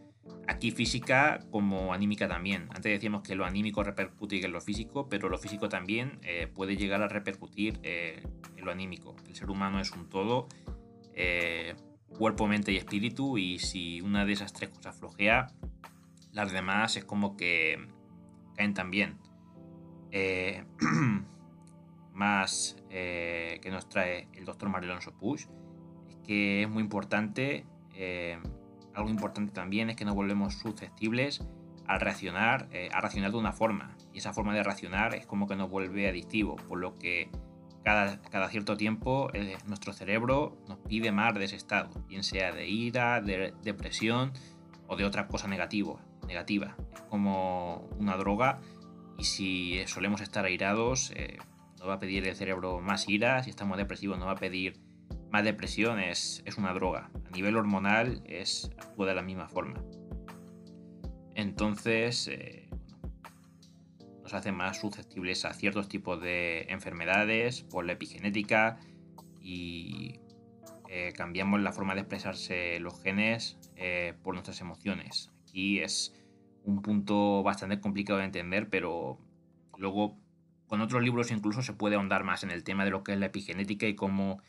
aquí 0.49 0.71
física 0.71 1.41
como 1.51 1.93
anímica 1.93 2.29
también. 2.29 2.69
Antes 2.71 2.93
decíamos 2.93 3.23
que 3.23 3.35
lo 3.35 3.45
anímico 3.45 3.83
repercute 3.83 4.45
en 4.45 4.53
lo 4.53 4.61
físico, 4.61 5.09
pero 5.09 5.29
lo 5.29 5.39
físico 5.39 5.69
también 5.69 6.19
eh, 6.23 6.47
puede 6.47 6.77
llegar 6.77 7.03
a 7.03 7.09
repercutir 7.09 7.81
en 7.83 8.65
lo 8.65 8.71
anímico. 8.71 9.17
El 9.29 9.35
ser 9.35 9.51
humano 9.51 9.81
es 9.81 9.93
un 9.93 10.09
todo 10.09 10.49
cuerpo, 12.19 12.47
mente 12.47 12.73
y 12.73 12.77
espíritu 12.77 13.39
y 13.39 13.59
si 13.59 14.01
una 14.01 14.25
de 14.25 14.33
esas 14.33 14.53
tres 14.53 14.71
cosas 14.71 14.97
flojea, 14.97 15.49
las 16.33 16.53
demás 16.53 16.97
es 16.97 17.05
como 17.05 17.37
que 17.37 17.89
caen 18.57 18.75
también. 18.75 19.19
Eh, 22.17 22.19
más 22.19 22.77
eh, 22.91 23.59
que 23.63 23.71
nos 23.71 23.89
trae 23.89 24.29
el 24.33 24.45
doctor 24.45 24.69
Mario 24.69 24.91
Alonso 24.91 25.13
Push 25.13 25.47
es 26.09 26.17
que 26.27 26.63
es 26.63 26.69
muy 26.69 26.83
importante, 26.83 27.67
eh, 27.95 28.39
algo 28.95 29.11
importante 29.11 29.53
también 29.53 29.91
es 29.91 29.97
que 29.97 30.05
nos 30.05 30.15
volvemos 30.15 30.55
susceptibles 30.55 31.47
al 31.87 32.01
reaccionar, 32.01 32.69
a 32.93 33.01
reaccionar 33.01 33.31
de 33.31 33.37
una 33.37 33.53
forma 33.53 33.97
y 34.13 34.19
esa 34.19 34.33
forma 34.33 34.53
de 34.55 34.63
reaccionar 34.65 35.15
es 35.15 35.27
como 35.27 35.47
que 35.47 35.55
nos 35.55 35.71
vuelve 35.71 36.09
adictivo, 36.09 36.57
por 36.57 36.79
lo 36.79 36.99
que 36.99 37.31
cada, 37.87 38.49
cierto 38.49 38.77
tiempo 38.77 39.31
eh, 39.33 39.57
nuestro 39.67 39.93
cerebro 39.93 40.57
nos 40.67 40.79
pide 40.79 41.13
más 41.13 41.35
de 41.35 41.45
ese 41.45 41.55
estado, 41.55 41.89
bien 42.09 42.25
sea 42.25 42.51
de 42.51 42.67
ira, 42.67 43.21
de 43.21 43.55
depresión 43.63 44.33
o 44.89 44.97
de 44.97 45.05
otra 45.05 45.29
cosa 45.29 45.47
negativa. 45.47 46.05
negativa. 46.27 46.77
Es 46.93 47.03
como 47.03 47.89
una 48.01 48.17
droga 48.17 48.59
y 49.17 49.23
si 49.23 49.87
solemos 49.87 50.21
estar 50.21 50.45
airados, 50.45 51.13
eh, 51.15 51.39
va 51.89 51.95
a 51.95 52.01
pedir 52.01 52.27
el 52.27 52.37
cerebro 52.37 52.81
más 52.81 53.09
ira, 53.09 53.43
si 53.43 53.51
estamos 53.51 53.77
depresivos 53.77 54.19
nos 54.19 54.29
va 54.29 54.33
a 54.33 54.37
pedir 54.37 54.81
más 55.31 55.45
depresión, 55.45 55.99
es, 56.01 56.43
una 56.57 56.73
droga. 56.73 57.11
A 57.27 57.31
nivel 57.31 57.57
hormonal 57.57 58.23
es, 58.27 58.71
actúa 58.79 59.07
de 59.07 59.15
la 59.15 59.23
misma 59.23 59.49
forma. 59.49 59.83
Entonces, 61.35 62.29
eh, 62.29 62.69
nos 64.23 64.35
hace 64.35 64.53
más 64.53 64.79
susceptibles 64.81 65.45
a 65.45 65.53
ciertos 65.53 65.89
tipos 65.89 66.21
de 66.21 66.63
enfermedades 66.69 67.63
por 67.63 67.85
la 67.85 67.93
epigenética 67.93 68.79
y 69.41 70.21
eh, 70.89 71.13
cambiamos 71.15 71.61
la 71.61 71.73
forma 71.73 71.95
de 71.95 72.01
expresarse 72.01 72.81
los 72.81 73.03
genes 73.03 73.59
eh, 73.77 74.15
por 74.23 74.35
nuestras 74.35 74.61
emociones. 74.61 75.31
Aquí 75.43 75.81
es 75.81 76.15
un 76.65 76.83
punto 76.83 77.43
bastante 77.43 77.81
complicado 77.81 78.19
de 78.19 78.25
entender, 78.25 78.69
pero 78.71 79.19
luego 79.77 80.19
con 80.67 80.81
otros 80.81 81.03
libros 81.03 81.31
incluso 81.31 81.63
se 81.63 81.73
puede 81.73 81.97
ahondar 81.97 82.25
más 82.25 82.43
en 82.43 82.51
el 82.51 82.65
tema 82.65 82.85
de 82.85 82.91
lo 82.91 83.05
que 83.05 83.13
es 83.13 83.19
la 83.19 83.27
epigenética 83.27 83.87
y 83.87 83.95
cómo 83.95 84.41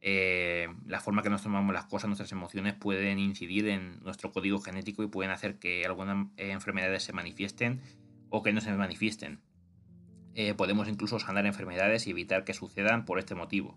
eh, 0.00 0.68
la 0.86 1.00
forma 1.00 1.22
que 1.22 1.30
nos 1.30 1.42
tomamos 1.42 1.74
las 1.74 1.86
cosas, 1.86 2.08
nuestras 2.08 2.32
emociones 2.32 2.74
pueden 2.74 3.18
incidir 3.18 3.68
en 3.68 4.00
nuestro 4.02 4.30
código 4.32 4.60
genético 4.60 5.02
y 5.02 5.08
pueden 5.08 5.30
hacer 5.30 5.58
que 5.58 5.84
algunas 5.84 6.28
enfermedades 6.36 7.02
se 7.02 7.12
manifiesten 7.12 7.80
o 8.30 8.42
que 8.42 8.52
no 8.52 8.60
se 8.60 8.72
manifiesten. 8.72 9.40
Eh, 10.34 10.54
podemos 10.54 10.88
incluso 10.88 11.18
sanar 11.18 11.46
enfermedades 11.46 12.06
y 12.06 12.10
evitar 12.10 12.44
que 12.44 12.54
sucedan 12.54 13.04
por 13.04 13.18
este 13.18 13.34
motivo. 13.34 13.76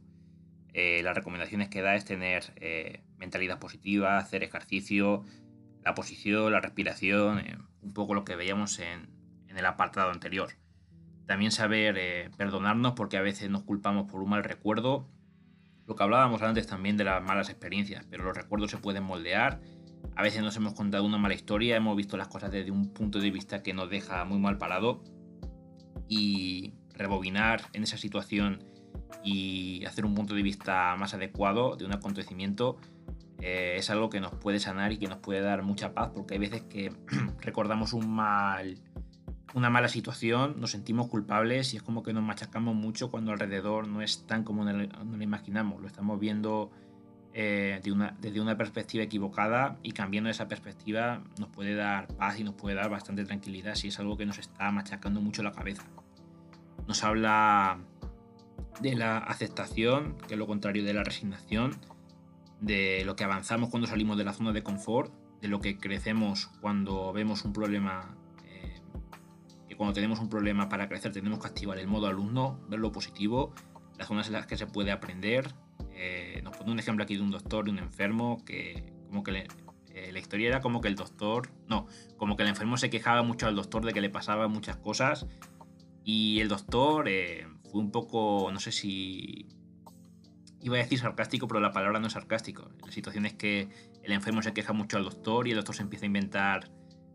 Eh, 0.74 1.02
las 1.04 1.16
recomendaciones 1.16 1.70
que 1.70 1.82
da 1.82 1.96
es 1.96 2.06
tener 2.06 2.54
eh, 2.58 3.02
mentalidad 3.18 3.60
positiva, 3.60 4.18
hacer 4.18 4.44
ejercicio, 4.44 5.26
la 5.84 5.96
posición, 5.96 6.52
la 6.52 6.62
respiración, 6.62 7.68
un 7.82 7.94
poco 7.94 8.14
lo 8.14 8.24
que 8.24 8.36
veíamos 8.36 8.80
en, 8.80 9.10
el 9.48 9.66
apartado 9.66 10.12
anterior. 10.12 10.52
También 11.32 11.52
saber 11.52 12.30
perdonarnos 12.36 12.92
porque 12.92 13.16
a 13.16 13.22
veces 13.22 13.50
nos 13.50 13.64
culpamos 13.64 14.12
por 14.12 14.22
un 14.22 14.32
mal 14.32 14.44
recuerdo. 14.44 15.08
Lo 15.88 15.96
que 15.96 16.04
hablábamos 16.04 16.42
antes 16.42 16.68
también 16.68 16.98
de 16.98 17.06
las 17.06 17.24
malas 17.24 17.50
experiencias, 17.50 18.06
pero 18.10 18.26
los 18.26 18.36
recuerdos 18.36 18.72
se 18.72 18.78
pueden 18.78 19.04
moldear 19.04 19.62
a 20.16 20.24
veces 20.24 20.42
nos 20.42 20.56
hemos 20.58 20.74
contado 20.74 21.06
una 21.06 21.18
mala 21.18 21.34
historia, 21.34 21.76
hemos 21.76 21.96
visto 21.96 22.18
las 22.18 22.28
cosas 22.28 22.52
desde 22.52 22.72
un 22.72 22.94
punto 22.94 23.20
de 23.20 23.32
vista 23.32 23.64
que 23.64 23.74
nos 23.74 23.90
deja 23.90 24.26
muy 24.26 24.40
mal 24.40 24.58
parado 24.58 25.04
y 26.08 26.74
rebobinar 26.94 27.62
en 27.74 27.84
esa 27.84 27.98
situación 27.98 28.64
y 29.24 29.86
hacer 29.86 30.06
un 30.06 30.16
punto 30.16 30.34
de 30.34 30.42
vista 30.42 30.96
más 30.98 31.14
adecuado 31.14 31.76
de 31.76 31.86
un 31.86 31.94
acontecimiento 31.94 32.78
eh, 33.40 33.76
es 33.78 33.90
algo 33.90 34.10
que 34.10 34.20
nos 34.20 34.34
puede 34.34 34.60
sanar 34.60 34.92
y 34.92 34.98
que 34.98 35.08
nos 35.08 35.18
puede 35.18 35.42
dar 35.42 35.64
mucha 35.64 35.94
paz, 35.94 36.12
porque 36.14 36.36
hay 36.36 36.40
veces 36.40 36.62
que 36.64 36.94
recordamos 37.40 37.94
un 37.94 38.10
mal, 38.10 38.78
una 39.54 39.70
mala 39.70 39.88
situación, 39.88 40.60
nos 40.60 40.72
sentimos 40.72 41.08
culpables 41.08 41.74
y 41.74 41.78
es 41.78 41.84
como 41.84 42.04
que 42.04 42.14
nos 42.14 42.24
machacamos 42.24 42.76
mucho 42.76 43.12
cuando 43.12 43.32
alrededor 43.32 43.88
no 43.88 44.02
es 44.02 44.26
tan 44.26 44.44
como 44.44 44.64
nos 44.64 44.88
lo 44.88 45.24
imaginamos, 45.24 45.82
lo 45.82 45.88
estamos 45.88 46.20
viendo 46.20 46.72
eh, 47.34 47.80
desde 48.20 48.42
una 48.42 48.58
perspectiva 48.58 49.06
equivocada 49.06 49.78
y 49.84 49.94
cambiando 49.94 50.30
esa 50.30 50.50
perspectiva 50.50 51.24
nos 51.40 51.50
puede 51.50 51.76
dar 51.76 52.08
paz 52.08 52.40
y 52.40 52.44
nos 52.44 52.56
puede 52.56 52.76
dar 52.76 52.90
bastante 52.90 53.24
tranquilidad 53.24 53.76
si 53.76 53.88
es 53.88 54.00
algo 54.00 54.18
que 54.18 54.26
nos 54.26 54.38
está 54.38 54.70
machacando 54.72 55.22
mucho 55.22 55.42
la 55.42 55.54
cabeza. 55.54 55.84
Nos 56.88 57.04
habla 57.04 57.80
de 58.82 58.96
la 58.96 59.18
aceptación, 59.18 60.18
que 60.28 60.34
es 60.34 60.38
lo 60.38 60.48
contrario 60.48 60.84
de 60.84 60.94
la 60.94 61.04
resignación, 61.04 61.78
de 62.60 63.04
lo 63.06 63.16
que 63.16 63.24
avanzamos 63.24 63.70
cuando 63.70 63.88
salimos 63.88 64.18
de 64.18 64.26
la 64.26 64.34
zona 64.34 64.52
de 64.52 64.64
confort, 64.64 65.14
de 65.42 65.48
lo 65.48 65.62
que 65.62 65.78
crecemos 65.78 66.48
cuando 66.60 67.14
vemos 67.14 67.46
un 67.46 67.54
problema, 67.54 68.16
cuando 69.82 69.96
tenemos 69.96 70.20
un 70.20 70.30
problema 70.30 70.70
para 70.70 70.88
crecer 70.88 71.12
tenemos 71.12 71.40
que 71.40 71.48
activar 71.48 71.80
el 71.80 71.88
modo 71.88 72.06
alumno, 72.06 72.60
ver 72.70 72.80
lo 72.80 72.92
positivo, 72.92 73.52
las 73.98 74.08
zonas 74.08 74.28
en 74.28 74.34
las 74.34 74.46
que 74.46 74.56
se 74.56 74.68
puede 74.68 74.92
aprender. 74.92 75.56
Eh, 75.96 76.40
nos 76.44 76.56
pone 76.56 76.72
un 76.72 76.78
ejemplo 76.78 77.04
aquí 77.04 77.16
de 77.16 77.24
un 77.24 77.32
doctor 77.32 77.68
y 77.68 77.72
un 77.72 77.80
enfermo 77.80 78.46
que 78.46 78.94
como 79.08 79.24
que 79.24 79.48
eh, 79.90 80.12
la 80.12 80.20
historia 80.20 80.50
era 80.50 80.62
como 80.62 80.82
que 80.82 80.88
el 80.88 80.96
doctor, 80.96 81.50
no, 81.68 81.88
como 82.18 82.38
que 82.38 82.44
el 82.44 82.50
enfermo 82.50 82.78
se 82.78 82.92
quejaba 82.92 83.24
mucho 83.24 83.48
al 83.48 83.56
doctor 83.56 83.84
de 83.84 83.92
que 83.92 84.02
le 84.02 84.12
pasaban 84.12 84.52
muchas 84.52 84.78
cosas 84.78 85.26
y 86.04 86.42
el 86.42 86.48
doctor 86.48 87.10
fue 87.72 87.82
un 87.82 87.90
poco, 87.90 88.52
no 88.54 88.60
sé 88.60 88.72
si 88.72 89.48
iba 90.62 90.76
a 90.76 90.78
decir 90.78 91.00
sarcástico, 91.00 91.48
pero 91.48 91.60
la 91.60 91.72
palabra 91.72 92.00
no 92.00 92.06
es 92.06 92.14
sarcástico. 92.14 92.70
La 92.86 92.92
situación 92.92 93.26
es 93.26 93.34
que 93.34 93.68
el 94.04 94.12
enfermo 94.12 94.44
se 94.44 94.54
queja 94.54 94.74
mucho 94.74 94.98
al 94.98 95.06
doctor 95.06 95.48
y 95.48 95.52
el 95.52 95.58
doctor 95.58 95.74
se 95.74 95.82
empieza 95.82 96.06
a 96.06 96.08
inventar, 96.08 96.70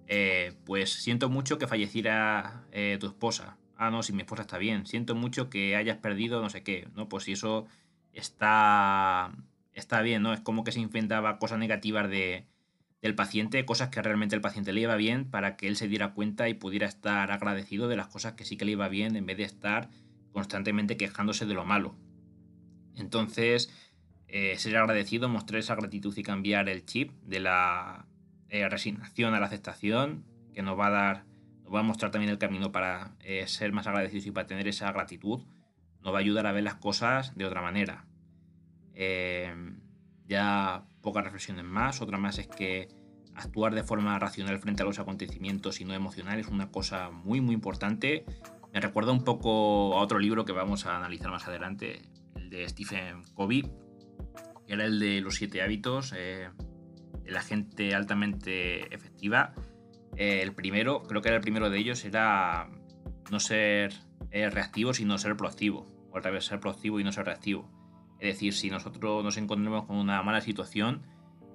eh, 0.07 0.55
pues 0.65 0.93
siento 0.93 1.29
mucho 1.29 1.59
que 1.59 1.67
falleciera 1.67 2.65
eh, 2.73 2.97
tu 3.01 3.07
esposa. 3.07 3.57
Ah, 3.77 3.91
no, 3.91 4.03
si 4.03 4.13
mi 4.13 4.23
esposa 4.23 4.43
está 4.43 4.59
bien. 4.59 4.87
Siento 4.87 5.15
mucho 5.15 5.51
que 5.51 5.77
hayas 5.77 5.99
perdido 5.99 6.41
no 6.41 6.51
sé 6.51 6.63
qué, 6.63 6.89
¿no? 6.95 7.09
Pues 7.09 7.25
si 7.25 7.33
eso 7.33 7.67
está, 8.13 9.33
está 9.75 10.03
bien, 10.03 10.23
¿no? 10.23 10.33
Es 10.33 10.41
como 10.41 10.65
que 10.65 10.73
se 10.73 10.81
inventaba 10.81 11.39
cosas 11.39 11.59
negativas 11.59 12.09
de, 12.09 12.47
del 13.03 13.15
paciente, 13.15 13.65
cosas 13.65 13.91
que 13.91 14.01
realmente 14.03 14.35
el 14.35 14.41
paciente 14.41 14.73
le 14.73 14.81
iba 14.81 14.97
bien 14.97 15.31
para 15.31 15.57
que 15.57 15.69
él 15.69 15.77
se 15.77 15.89
diera 15.89 16.15
cuenta 16.15 16.49
y 16.49 16.55
pudiera 16.55 16.87
estar 16.87 17.31
agradecido 17.31 17.89
de 17.89 17.97
las 17.97 18.09
cosas 18.09 18.35
que 18.35 18.45
sí 18.45 18.57
que 18.57 18.65
le 18.65 18.73
iba 18.73 18.89
bien 18.89 19.17
en 19.17 19.27
vez 19.27 19.37
de 19.37 19.45
estar 19.45 19.91
constantemente 20.33 20.97
quejándose 20.97 21.47
de 21.47 21.55
lo 21.55 21.65
malo. 21.65 21.97
Entonces, 22.95 23.71
eh, 24.29 24.57
ser 24.59 24.77
agradecido, 24.77 25.29
mostrar 25.29 25.61
esa 25.61 25.75
gratitud 25.75 26.17
y 26.17 26.23
cambiar 26.23 26.69
el 26.69 26.85
chip 26.85 27.13
de 27.23 27.41
la 27.41 28.07
eh, 28.49 28.69
resignación 28.69 29.35
a 29.35 29.41
la 29.41 29.47
aceptación, 29.47 30.25
que 30.55 30.63
nos 30.63 30.79
va 30.79 30.87
a 30.87 30.91
dar, 30.91 31.25
nos 31.65 31.75
va 31.75 31.81
a 31.81 31.83
mostrar 31.83 32.11
también 32.11 32.31
el 32.31 32.39
camino 32.39 32.73
para 32.73 33.15
eh, 33.21 33.47
ser 33.47 33.73
más 33.73 33.87
agradecidos 33.87 34.27
y 34.27 34.31
para 34.31 34.47
tener 34.47 34.69
esa 34.69 34.91
gratitud, 34.93 35.43
nos 36.03 36.13
va 36.13 36.19
a 36.19 36.21
ayudar 36.21 36.47
a 36.47 36.53
ver 36.53 36.65
las 36.65 36.77
cosas 36.77 37.37
de 37.37 37.45
otra 37.45 37.63
manera. 37.63 38.07
ya 40.27 40.85
pocas 41.03 41.25
reflexiones 41.25 41.65
más, 41.65 42.01
otra 42.01 42.19
más 42.19 42.39
es 42.39 42.49
que 42.49 42.89
actuar 43.37 43.75
de 43.75 43.85
forma 43.85 44.19
racional 44.19 44.59
frente 44.59 44.83
a 44.83 44.87
los 44.87 44.99
acontecimientos 44.99 45.81
y 45.81 45.85
no 45.85 45.95
emocional 45.95 46.39
es 46.41 46.49
una 46.49 46.71
cosa 46.71 47.11
muy 47.11 47.41
muy 47.41 47.55
importante. 47.55 48.25
Me 48.73 48.81
recuerda 48.81 49.13
un 49.13 49.25
poco 49.25 49.97
a 49.97 50.03
otro 50.03 50.19
libro 50.19 50.45
que 50.45 50.53
vamos 50.53 50.87
a 50.87 50.97
analizar 50.97 51.31
más 51.31 51.47
adelante, 51.47 52.03
de 52.35 52.69
Stephen 52.69 53.23
Covey, 53.35 53.63
que 54.67 54.73
era 54.73 54.85
el 54.85 54.99
de 54.99 55.21
los 55.21 55.37
siete 55.37 55.63
hábitos 55.63 56.13
eh, 56.17 56.51
la 57.27 57.43
gente 57.43 57.95
altamente 57.95 58.95
efectiva. 58.95 59.55
Eh, 60.17 60.41
el 60.43 60.55
primero, 60.55 61.03
creo 61.03 61.23
que 61.23 61.29
era 61.29 61.37
el 61.37 61.43
primero 61.43 61.71
de 61.71 61.79
ellos, 61.79 62.05
era 62.05 62.69
no 63.31 63.41
ser 63.41 63.95
eh, 64.31 64.51
reactivo, 64.51 64.95
sino 64.95 65.19
ser 65.19 65.37
proactivo. 65.37 65.87
O 66.11 66.17
al 66.17 66.23
revés, 66.23 66.47
ser 66.47 66.61
proactivo 66.61 67.01
y 67.01 67.05
no 67.05 67.13
ser 67.13 67.27
reactivo. 67.27 67.71
Es 68.19 68.35
decir, 68.35 68.55
si 68.55 68.71
nosotros 68.71 69.23
nos 69.23 69.37
encontramos 69.37 69.85
con 69.85 69.97
una 69.97 70.23
mala 70.23 70.41
situación, 70.41 71.03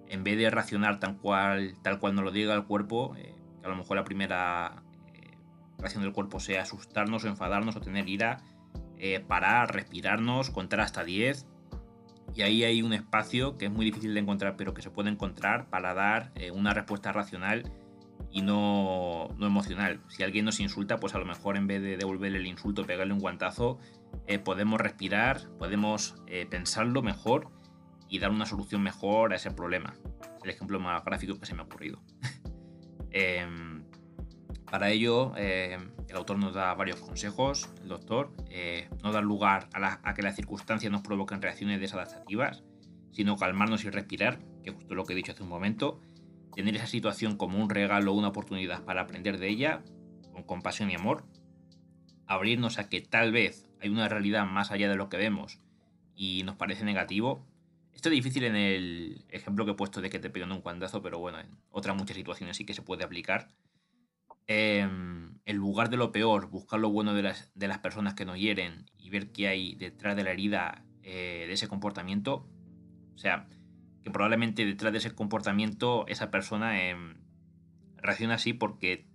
en 0.07 0.23
vez 0.23 0.37
de 0.37 0.49
reaccionar 0.49 0.99
tal 0.99 1.17
cual, 1.17 1.75
tal 1.81 1.99
cual 1.99 2.15
nos 2.15 2.23
lo 2.23 2.31
diga 2.31 2.53
el 2.53 2.65
cuerpo, 2.65 3.13
que 3.13 3.33
a 3.65 3.69
lo 3.69 3.75
mejor 3.75 3.97
la 3.97 4.03
primera 4.03 4.83
reacción 5.81 6.03
del 6.03 6.13
cuerpo 6.13 6.39
sea 6.39 6.61
asustarnos 6.61 7.23
o 7.23 7.27
enfadarnos 7.27 7.75
o 7.75 7.81
tener 7.81 8.07
ira, 8.07 8.43
eh, 8.97 9.19
parar, 9.19 9.73
respirarnos, 9.73 10.51
contar 10.51 10.79
hasta 10.79 11.03
10. 11.03 11.47
Y 12.33 12.43
ahí 12.43 12.63
hay 12.63 12.81
un 12.81 12.93
espacio 12.93 13.57
que 13.57 13.65
es 13.65 13.71
muy 13.71 13.85
difícil 13.85 14.13
de 14.13 14.19
encontrar, 14.19 14.55
pero 14.55 14.73
que 14.73 14.81
se 14.81 14.89
puede 14.89 15.09
encontrar 15.09 15.69
para 15.69 15.93
dar 15.93 16.31
eh, 16.35 16.51
una 16.51 16.73
respuesta 16.73 17.11
racional 17.11 17.71
y 18.31 18.41
no, 18.41 19.29
emocional. 19.41 20.01
Si 20.07 20.23
alguien 20.23 20.45
nos 20.45 20.59
insulta, 20.59 20.97
pues 20.97 21.13
a 21.15 21.19
lo 21.19 21.25
mejor 21.25 21.57
en 21.57 21.67
vez 21.67 21.81
de 21.81 21.97
devolverle 21.97 22.37
el 22.37 22.47
insulto, 22.47 22.85
pegarle 22.85 23.13
un 23.13 23.19
guantazo, 23.19 23.79
eh, 24.27 24.39
podemos 24.39 24.79
respirar, 24.79 25.49
podemos 25.57 26.15
pensarlo 26.49 27.01
mejor 27.01 27.49
y 28.07 28.19
dar 28.19 28.31
una 28.31 28.45
solución 28.45 28.83
mejor 28.83 29.33
a 29.33 29.37
ese 29.37 29.51
problema. 29.51 29.93
El 30.43 30.49
ejemplo 30.49 30.79
más 30.79 31.03
gráfico 31.03 31.39
que 31.39 31.45
se 31.45 31.53
me 31.53 31.61
ha 31.61 31.65
ocurrido. 31.65 32.01
Em, 33.13 33.83
para 34.71 34.89
ello, 34.89 35.33
eh, 35.35 35.77
el 36.11 36.17
autor 36.17 36.37
nos 36.37 36.53
da 36.53 36.73
varios 36.73 36.99
consejos, 36.99 37.69
el 37.81 37.87
doctor, 37.87 38.33
eh, 38.49 38.89
no 39.01 39.13
dar 39.13 39.23
lugar 39.23 39.69
a, 39.73 40.13
que 40.13 40.21
las 40.21 40.35
circunstancias 40.35 40.91
nos 40.91 41.01
provoquen 41.01 41.41
reacciones 41.41 41.79
desadaptativas, 41.79 42.63
sino 43.11 43.37
calmarnos 43.37 43.85
y 43.85 43.89
respirar, 43.89 44.39
que 44.61 44.71
es 44.71 44.75
justo 44.75 44.93
lo 44.93 45.05
que 45.05 45.13
he 45.13 45.15
dicho 45.15 45.31
hace 45.31 45.43
un 45.43 45.47
momento, 45.47 46.01
tener 46.53 46.75
esa 46.75 46.87
situación 46.87 47.37
como 47.37 47.59
un 47.59 47.69
regalo 47.69 48.11
o 48.11 48.15
una 48.15 48.27
oportunidad 48.27 48.83
para 48.83 49.01
aprender 49.01 49.37
de 49.37 49.47
ella, 49.47 49.83
con 50.33 50.43
compasión 50.43 50.91
y 50.91 50.95
amor, 50.95 51.23
abrirnos 52.27 52.77
a 52.77 52.89
que 52.89 52.99
tal 52.99 53.31
vez 53.31 53.69
hay 53.79 53.87
una 53.87 54.09
realidad 54.09 54.45
más 54.45 54.71
allá 54.71 54.89
de 54.89 54.97
lo 54.97 55.07
que 55.07 55.15
vemos 55.15 55.61
y 56.13 56.43
nos 56.43 56.57
parece 56.57 56.83
negativo. 56.83 57.47
Esto 57.93 58.09
es 58.09 58.15
difícil 58.15 58.43
en 58.43 58.57
el 58.57 59.23
ejemplo 59.29 59.63
que 59.63 59.71
he 59.71 59.75
puesto 59.75 60.01
de 60.01 60.09
que 60.09 60.19
te 60.19 60.29
pegan 60.29 60.51
un 60.51 60.61
cuandazo, 60.61 61.01
pero 61.01 61.19
bueno, 61.19 61.39
en 61.39 61.47
otras 61.69 61.95
muchas 61.95 62.17
situaciones 62.17 62.57
sí 62.57 62.65
que 62.65 62.73
se 62.73 62.81
puede 62.81 63.05
aplicar 63.05 63.47
Em, 64.47 65.39
en 65.45 65.57
lugar 65.57 65.89
de 65.89 65.97
lo 65.97 66.11
peor, 66.11 66.49
buscar 66.49 66.79
lo 66.79 66.89
bueno 66.89 67.13
de 67.13 67.23
las, 67.23 67.51
de 67.55 67.67
las, 67.67 67.79
personas 67.79 68.13
que 68.13 68.25
nos 68.25 68.37
hieren 68.37 68.85
y 68.97 69.09
ver 69.09 69.31
qué 69.31 69.47
hay 69.47 69.75
detrás 69.75 70.15
de 70.15 70.23
la 70.23 70.31
herida 70.31 70.83
eh, 71.03 71.45
de 71.47 71.53
ese 71.53 71.67
comportamiento. 71.67 72.47
O 73.15 73.17
sea, 73.17 73.47
que 74.03 74.11
probablemente 74.11 74.65
detrás 74.65 74.91
de 74.91 74.99
ese 74.99 75.13
comportamiento 75.13 76.05
esa 76.07 76.31
persona 76.31 76.81
em, 76.89 77.15
reacciona 77.97 78.35
así 78.35 78.53
porque 78.53 79.07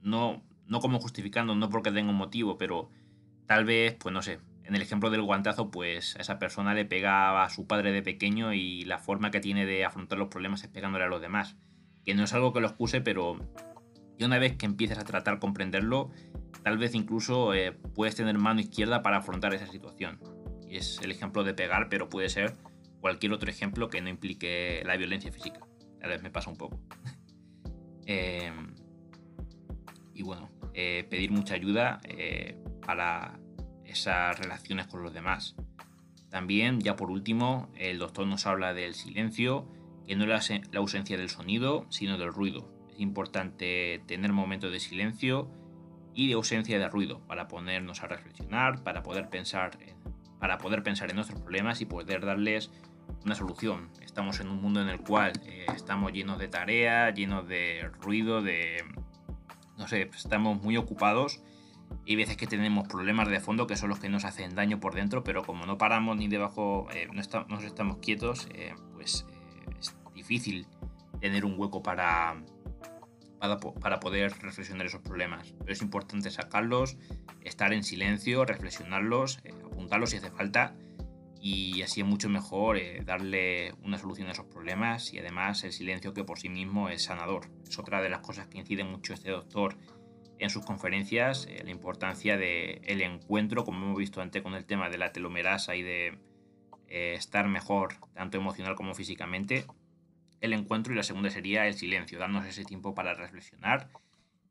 no, 0.00 0.42
no 0.66 0.80
como 0.80 1.00
justificando, 1.00 1.54
no 1.54 1.68
porque 1.68 1.90
tenga 1.90 2.10
un 2.10 2.16
motivo, 2.16 2.56
pero 2.58 2.90
tal 3.46 3.64
vez, 3.64 3.96
pues 3.98 4.12
no 4.12 4.22
sé, 4.22 4.40
en 4.64 4.74
el 4.74 4.82
ejemplo 4.82 5.10
del 5.10 5.22
guantazo, 5.22 5.70
pues 5.70 6.16
a 6.16 6.20
esa 6.20 6.38
persona 6.38 6.74
le 6.74 6.84
pegaba 6.84 7.44
a 7.44 7.50
su 7.50 7.66
padre 7.66 7.92
de 7.92 8.02
pequeño 8.02 8.52
y 8.52 8.84
la 8.84 8.98
forma 8.98 9.30
que 9.30 9.40
tiene 9.40 9.66
de 9.66 9.84
afrontar 9.84 10.18
los 10.18 10.28
problemas 10.28 10.62
es 10.62 10.70
pegándole 10.70 11.04
a 11.04 11.08
los 11.08 11.20
demás. 11.20 11.56
Que 12.04 12.14
no 12.14 12.24
es 12.24 12.32
algo 12.32 12.52
que 12.52 12.60
lo 12.60 12.68
excuse, 12.68 13.00
pero 13.00 13.38
y 14.22 14.24
una 14.24 14.38
vez 14.38 14.56
que 14.56 14.66
empieces 14.66 14.98
a 14.98 15.04
tratar 15.04 15.40
comprenderlo, 15.40 16.10
tal 16.62 16.78
vez 16.78 16.94
incluso 16.94 17.54
eh, 17.54 17.72
puedes 17.72 18.14
tener 18.14 18.38
mano 18.38 18.60
izquierda 18.60 19.02
para 19.02 19.16
afrontar 19.16 19.52
esa 19.52 19.66
situación. 19.66 20.20
Es 20.68 21.00
el 21.02 21.10
ejemplo 21.10 21.42
de 21.42 21.54
pegar, 21.54 21.88
pero 21.88 22.08
puede 22.08 22.28
ser 22.28 22.54
cualquier 23.00 23.32
otro 23.32 23.50
ejemplo 23.50 23.88
que 23.88 24.00
no 24.00 24.08
implique 24.08 24.80
la 24.86 24.96
violencia 24.96 25.32
física. 25.32 25.60
Tal 26.00 26.10
vez 26.10 26.22
me 26.22 26.30
pasa 26.30 26.50
un 26.50 26.56
poco. 26.56 26.80
Em, 28.04 28.74
y 30.12 30.24
bueno, 30.24 30.50
eh, 30.74 31.06
pedir 31.08 31.30
mucha 31.30 31.54
ayuda 31.54 32.00
eh, 32.04 32.58
para 32.84 33.38
esas 33.84 34.38
relaciones 34.38 34.88
con 34.88 35.04
los 35.04 35.14
demás. 35.14 35.54
También, 36.30 36.80
ya 36.80 36.96
por 36.96 37.10
último, 37.12 37.70
el 37.76 37.98
doctor 37.98 38.26
nos 38.26 38.44
habla 38.46 38.74
del 38.74 38.94
silencio, 38.94 39.68
que 40.04 40.16
no 40.16 40.24
es 40.24 40.50
la 40.72 40.80
ausencia 40.80 41.16
del 41.16 41.28
sonido, 41.28 41.86
sino 41.90 42.18
del 42.18 42.32
ruido 42.32 42.81
importante 43.02 44.02
tener 44.06 44.32
momentos 44.32 44.72
de 44.72 44.80
silencio 44.80 45.50
y 46.14 46.28
de 46.28 46.34
ausencia 46.34 46.78
de 46.78 46.88
ruido 46.88 47.20
para 47.26 47.48
ponernos 47.48 48.02
a 48.02 48.06
reflexionar, 48.06 48.82
para 48.82 49.02
poder 49.02 49.28
pensar 49.28 49.78
en, 49.80 49.96
para 50.38 50.58
poder 50.58 50.82
pensar 50.82 51.08
en 51.08 51.16
nuestros 51.16 51.40
problemas 51.40 51.80
y 51.80 51.86
poder 51.86 52.24
darles 52.24 52.70
una 53.24 53.34
solución. 53.34 53.90
Estamos 54.00 54.40
en 54.40 54.48
un 54.48 54.60
mundo 54.60 54.82
en 54.82 54.88
el 54.88 55.00
cual 55.00 55.32
eh, 55.46 55.66
estamos 55.74 56.12
llenos 56.12 56.38
de 56.38 56.48
tareas, 56.48 57.14
llenos 57.14 57.46
de 57.46 57.88
ruido, 58.00 58.42
de... 58.42 58.84
no 59.78 59.86
sé, 59.86 60.10
estamos 60.14 60.60
muy 60.60 60.76
ocupados 60.76 61.42
y 62.04 62.16
veces 62.16 62.36
que 62.36 62.46
tenemos 62.46 62.88
problemas 62.88 63.28
de 63.28 63.38
fondo 63.38 63.66
que 63.66 63.76
son 63.76 63.88
los 63.88 64.00
que 64.00 64.08
nos 64.08 64.24
hacen 64.24 64.54
daño 64.54 64.80
por 64.80 64.94
dentro, 64.94 65.22
pero 65.22 65.44
como 65.44 65.66
no 65.66 65.78
paramos 65.78 66.16
ni 66.16 66.26
debajo, 66.26 66.88
eh, 66.92 67.08
no, 67.12 67.20
estamos 67.60 67.98
quietos, 67.98 68.48
eh, 68.54 68.74
pues 68.94 69.26
es 69.78 69.96
difícil 70.14 70.66
tener 71.20 71.44
un 71.44 71.54
hueco 71.56 71.82
para, 71.82 72.42
para, 73.80 74.00
poder 74.00 74.32
reflexionar 74.40 74.86
esos 74.86 75.00
problemas. 75.00 75.54
Pero 75.58 75.72
es 75.72 75.82
importante 75.82 76.30
sacarlos, 76.30 76.96
estar 77.42 77.72
en 77.72 77.82
silencio, 77.82 78.44
reflexionarlos, 78.44 79.40
eh, 79.44 79.52
apuntarlos 79.64 80.10
si 80.10 80.18
hace 80.18 80.30
falta 80.30 80.74
y 81.40 81.82
así 81.82 82.02
es 82.02 82.06
mucho 82.06 82.28
mejor 82.28 82.76
eh, 82.76 83.02
darle 83.04 83.74
una 83.82 83.98
solución 83.98 84.28
a 84.28 84.32
esos 84.32 84.46
problemas 84.46 85.12
y 85.12 85.18
además 85.18 85.64
el 85.64 85.72
silencio 85.72 86.14
que 86.14 86.22
por 86.22 86.38
sí 86.38 86.48
mismo 86.48 86.88
es 86.88 87.02
sanador. 87.02 87.48
Es 87.66 87.78
otra 87.80 88.00
de 88.00 88.08
las 88.08 88.20
cosas 88.20 88.46
que 88.46 88.58
incide 88.58 88.84
mucho 88.84 89.12
este 89.12 89.30
doctor 89.30 89.76
en 90.38 90.48
sus 90.48 90.64
conferencias, 90.64 91.46
eh, 91.50 91.62
la 91.64 91.70
importancia 91.70 92.36
del 92.36 92.80
el 92.84 93.02
encuentro, 93.02 93.64
como 93.64 93.84
hemos 93.86 93.98
visto 93.98 94.20
antes 94.20 94.42
con 94.42 94.54
el 94.54 94.66
tema 94.66 94.88
de 94.88 94.98
la 94.98 95.12
telomerasa 95.12 95.74
y 95.74 95.82
de 95.82 96.18
estar 96.88 97.48
mejor, 97.48 97.94
tanto 98.12 98.36
emocional 98.36 98.74
como 98.74 98.94
físicamente. 98.94 99.64
El 100.42 100.52
encuentro 100.52 100.92
y 100.92 100.96
la 100.96 101.02
segunda 101.02 101.30
sería 101.30 101.66
el 101.66 101.74
silencio, 101.74 102.18
darnos 102.18 102.44
ese 102.44 102.66
tiempo 102.66 102.94
para 102.94 103.14
reflexionar 103.14 103.88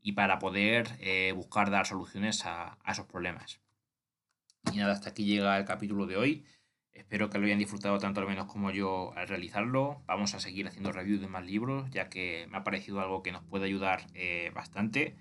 y 0.02 0.14
para 0.14 0.40
poder 0.40 0.88
buscar 1.36 1.70
dar 1.70 1.86
soluciones 1.86 2.44
a, 2.48 2.80
a 2.84 2.92
esos 2.92 3.06
problemas. 3.06 3.62
Y 4.74 4.78
nada, 4.78 4.94
hasta 4.94 5.10
aquí 5.10 5.26
llega 5.26 5.58
el 5.60 5.66
capítulo 5.66 6.08
de 6.08 6.18
hoy. 6.18 6.46
Espero 6.94 7.30
que 7.30 7.40
lo 7.40 7.46
hayan 7.46 7.60
disfrutado 7.60 7.98
tanto 8.00 8.20
al 8.20 8.28
menos 8.28 8.46
como 8.46 8.70
yo 8.72 9.14
al 9.16 9.28
realizarlo. 9.28 10.04
Vamos 10.08 10.36
a 10.36 10.40
seguir 10.40 10.68
haciendo 10.68 10.92
reviews 10.92 11.22
de 11.22 11.28
más 11.28 11.46
libros, 11.46 11.90
ya 11.90 12.10
que 12.10 12.48
me 12.50 12.58
ha 12.58 12.64
parecido 12.64 13.00
algo 13.00 13.24
que 13.24 13.32
nos 13.32 13.44
puede 13.44 13.66
ayudar 13.66 14.08
eh, 14.14 14.52
bastante. 14.54 15.16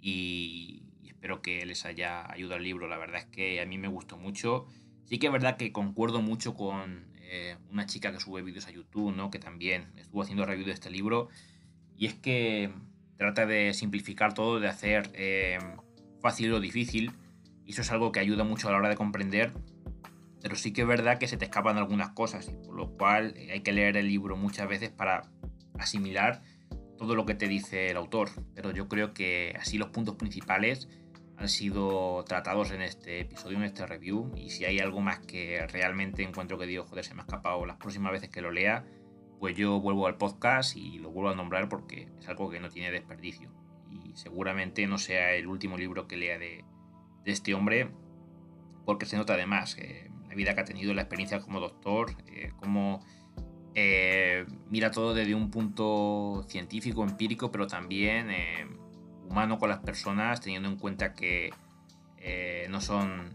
Y, 0.00 0.82
espero 1.04 1.40
que 1.40 1.64
les 1.66 1.84
haya 1.84 2.30
ayudado 2.30 2.56
el 2.56 2.64
libro. 2.64 2.88
La 2.88 2.98
verdad 2.98 3.20
es 3.20 3.26
que 3.26 3.60
a 3.60 3.66
mí 3.66 3.78
me 3.78 3.88
gustó 3.88 4.16
mucho. 4.16 4.66
Sí 5.04 5.18
que 5.18 5.26
es 5.26 5.32
verdad 5.32 5.56
que 5.56 5.72
concuerdo 5.72 6.22
mucho 6.22 6.54
con 6.54 7.06
eh, 7.34 7.56
una 7.70 7.86
chica 7.86 8.12
que 8.12 8.20
sube 8.20 8.42
vídeos 8.42 8.66
a 8.66 8.70
YouTube, 8.70 9.14
¿no? 9.14 9.30
que 9.30 9.38
también 9.38 9.92
estuvo 9.96 10.22
haciendo 10.22 10.46
review 10.46 10.66
de 10.66 10.72
este 10.72 10.90
libro. 10.90 11.28
Y 11.96 12.06
es 12.06 12.14
que 12.14 12.70
trata 13.16 13.46
de 13.46 13.74
simplificar 13.74 14.34
todo, 14.34 14.60
de 14.60 14.68
hacer 14.68 15.10
eh, 15.14 15.58
fácil 16.20 16.50
lo 16.50 16.60
difícil. 16.60 17.12
Y 17.64 17.72
eso 17.72 17.82
es 17.82 17.90
algo 17.90 18.12
que 18.12 18.20
ayuda 18.20 18.44
mucho 18.44 18.68
a 18.68 18.72
la 18.72 18.78
hora 18.78 18.88
de 18.88 18.96
comprender 18.96 19.52
pero 20.44 20.56
sí 20.56 20.74
que 20.74 20.82
es 20.82 20.86
verdad 20.86 21.16
que 21.16 21.26
se 21.26 21.38
te 21.38 21.46
escapan 21.46 21.78
algunas 21.78 22.10
cosas, 22.10 22.50
por 22.66 22.74
lo 22.74 22.98
cual 22.98 23.32
eh, 23.34 23.52
hay 23.52 23.60
que 23.60 23.72
leer 23.72 23.96
el 23.96 24.08
libro 24.08 24.36
muchas 24.36 24.68
veces 24.68 24.90
para 24.90 25.22
asimilar 25.78 26.42
todo 26.98 27.14
lo 27.14 27.24
que 27.24 27.34
te 27.34 27.48
dice 27.48 27.86
el 27.86 27.96
autor. 27.96 28.28
Pero 28.54 28.70
yo 28.70 28.86
creo 28.86 29.14
que 29.14 29.56
así 29.58 29.78
los 29.78 29.88
puntos 29.88 30.16
principales 30.16 30.90
han 31.36 31.48
sido 31.48 32.24
tratados 32.24 32.70
en 32.70 32.82
este 32.82 33.20
episodio, 33.20 33.56
en 33.56 33.64
este 33.64 33.86
review. 33.86 34.32
Y 34.36 34.50
si 34.50 34.64
hay 34.64 34.78
algo 34.78 35.00
más 35.00 35.20
que 35.20 35.66
realmente 35.66 36.22
encuentro 36.22 36.58
que 36.58 36.66
digo, 36.66 36.84
joder, 36.84 37.04
se 37.04 37.14
me 37.14 37.20
ha 37.20 37.24
escapado 37.24 37.66
las 37.66 37.76
próximas 37.76 38.12
veces 38.12 38.28
que 38.30 38.40
lo 38.40 38.50
lea, 38.50 38.84
pues 39.38 39.56
yo 39.56 39.80
vuelvo 39.80 40.06
al 40.06 40.16
podcast 40.16 40.76
y 40.76 40.98
lo 40.98 41.10
vuelvo 41.10 41.30
a 41.30 41.34
nombrar 41.34 41.68
porque 41.68 42.08
es 42.18 42.28
algo 42.28 42.50
que 42.50 42.60
no 42.60 42.70
tiene 42.70 42.90
desperdicio. 42.90 43.50
Y 43.90 44.16
seguramente 44.16 44.86
no 44.86 44.98
sea 44.98 45.34
el 45.34 45.46
último 45.46 45.76
libro 45.76 46.06
que 46.06 46.16
lea 46.16 46.38
de, 46.38 46.64
este 47.24 47.54
hombre, 47.54 47.90
porque 48.84 49.06
se 49.06 49.16
nota 49.16 49.34
además. 49.34 49.74
que 49.74 50.10
vida 50.34 50.54
que 50.54 50.60
ha 50.60 50.64
tenido, 50.64 50.92
la 50.94 51.02
experiencia 51.02 51.40
como 51.40 51.60
doctor, 51.60 52.10
eh, 52.26 52.50
eh, 53.76 54.46
mira 54.70 54.90
todo 54.90 55.14
desde 55.14 55.34
un 55.34 55.50
punto 55.50 56.44
científico, 56.48 57.02
empírico, 57.02 57.50
pero 57.50 57.66
también 57.66 58.30
eh, 58.30 58.66
humano 59.28 59.58
con 59.58 59.68
las 59.68 59.80
personas, 59.80 60.40
teniendo 60.40 60.68
en 60.68 60.76
cuenta 60.76 61.14
que 61.14 61.50
no 62.68 62.80
son 62.80 63.32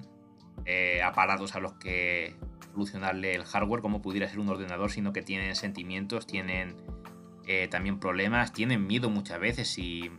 aparatos 1.03 1.55
a 1.55 1.59
los 1.59 1.73
que 1.73 2.35
solucionarle 2.71 3.35
el 3.35 3.43
hardware 3.43 3.81
como 3.81 4.01
pudiera 4.01 4.27
ser 4.27 4.39
un 4.39 4.49
ordenador, 4.49 4.91
sino 4.91 5.13
que 5.13 5.21
tienen 5.21 5.55
sentimientos, 5.55 6.25
tienen 6.25 6.75
también 7.69 7.99
problemas, 7.99 8.53
tienen 8.53 8.87
miedo 8.87 9.09
muchas 9.09 9.39
veces 9.39 9.77
y 9.77 10.11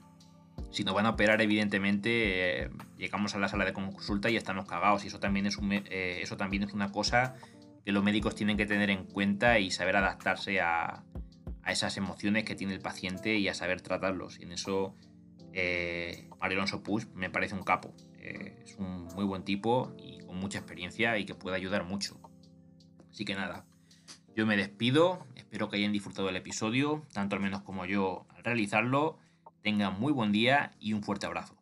si 0.70 0.84
nos 0.84 0.94
van 0.94 1.06
a 1.06 1.10
operar, 1.10 1.40
evidentemente, 1.40 2.64
eh, 2.64 2.70
llegamos 2.96 3.34
a 3.34 3.38
la 3.38 3.48
sala 3.48 3.64
de 3.64 3.72
consulta 3.72 4.30
y 4.30 4.36
estamos 4.36 4.66
cagados. 4.66 5.04
Y 5.04 5.08
eso 5.08 5.18
también, 5.18 5.46
es 5.46 5.58
eh, 5.62 6.20
eso 6.22 6.36
también 6.36 6.62
es 6.62 6.72
una 6.72 6.92
cosa 6.92 7.34
que 7.84 7.92
los 7.92 8.04
médicos 8.04 8.34
tienen 8.34 8.56
que 8.56 8.66
tener 8.66 8.90
en 8.90 9.04
cuenta 9.04 9.58
y 9.58 9.70
saber 9.70 9.96
adaptarse 9.96 10.60
a, 10.60 11.04
esas 11.66 11.96
emociones 11.96 12.44
que 12.44 12.56
tiene 12.56 12.72
el 12.72 12.80
paciente 12.80 13.36
y 13.36 13.48
a 13.48 13.54
saber 13.54 13.80
tratarlos. 13.80 14.38
Y 14.40 14.44
en 14.44 14.52
eso, 14.52 14.96
eh, 15.52 16.28
Mario 16.40 16.58
Alonso 16.58 16.82
Push 16.82 17.06
me 17.14 17.30
parece 17.30 17.54
un 17.54 17.62
capo. 17.62 17.94
Eh, 18.18 18.62
es 18.64 18.76
un 18.76 19.04
muy 19.14 19.24
buen 19.24 19.44
tipo 19.44 19.94
y 19.98 20.20
con 20.20 20.36
mucha 20.36 20.58
experiencia 20.58 21.18
y 21.18 21.24
que 21.24 21.34
puede 21.34 21.56
ayudar 21.56 21.84
mucho. 21.84 22.20
Así 23.10 23.24
que 23.24 23.34
nada, 23.34 23.66
yo 24.34 24.46
me 24.46 24.56
despido. 24.56 25.26
Espero 25.36 25.68
que 25.68 25.76
hayan 25.76 25.92
disfrutado 25.92 26.26
del 26.28 26.36
episodio, 26.36 27.06
tanto 27.12 27.36
al 27.36 27.42
menos 27.42 27.62
como 27.62 27.84
yo 27.86 28.26
al 28.30 28.44
realizarlo. 28.44 29.18
Tengan 29.62 29.98
muy 29.98 30.12
buen 30.12 30.32
día 30.32 30.72
y 30.78 30.92
un 30.92 31.02
fuerte 31.02 31.26
abrazo. 31.26 31.60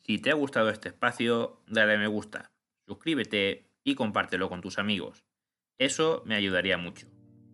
Si 0.00 0.18
te 0.18 0.30
ha 0.30 0.34
gustado 0.34 0.70
este 0.70 0.88
espacio, 0.88 1.62
dale 1.68 1.94
a 1.94 1.98
me 1.98 2.06
gusta, 2.06 2.50
suscríbete 2.86 3.68
y 3.84 3.94
compártelo 3.94 4.48
con 4.48 4.62
tus 4.62 4.78
amigos. 4.78 5.24
Eso 5.76 6.22
me 6.24 6.34
ayudaría 6.34 6.78
mucho. 6.78 7.06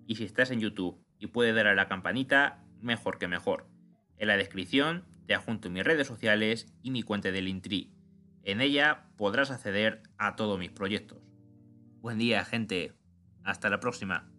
Y 0.07 0.15
si 0.15 0.25
estás 0.25 0.51
en 0.51 0.61
YouTube 0.61 1.05
y 1.19 1.27
puedes 1.27 1.55
dar 1.55 1.67
a 1.67 1.75
la 1.75 1.89
campanita, 1.89 2.64
mejor 2.85 3.19
que 3.19 3.29
mejor. 3.29 3.67
En 4.19 4.29
la 4.29 4.37
descripción 4.37 5.05
te 5.27 5.35
adjunto 5.35 5.71
mis 5.71 5.85
redes 5.85 6.07
sociales 6.07 6.73
y 6.83 6.91
mi 6.91 7.03
cuenta 7.03 7.33
del 7.33 7.49
Intri. 7.49 7.91
En 8.45 8.61
ella 8.61 9.07
podrás 9.17 9.51
acceder 9.51 10.03
a 10.19 10.37
todos 10.37 10.59
mis 10.59 10.71
proyectos. 10.71 11.19
Buen 12.01 12.19
día, 12.19 12.45
gente. 12.45 12.93
Hasta 13.43 13.71
la 13.71 13.81
próxima. 13.81 14.34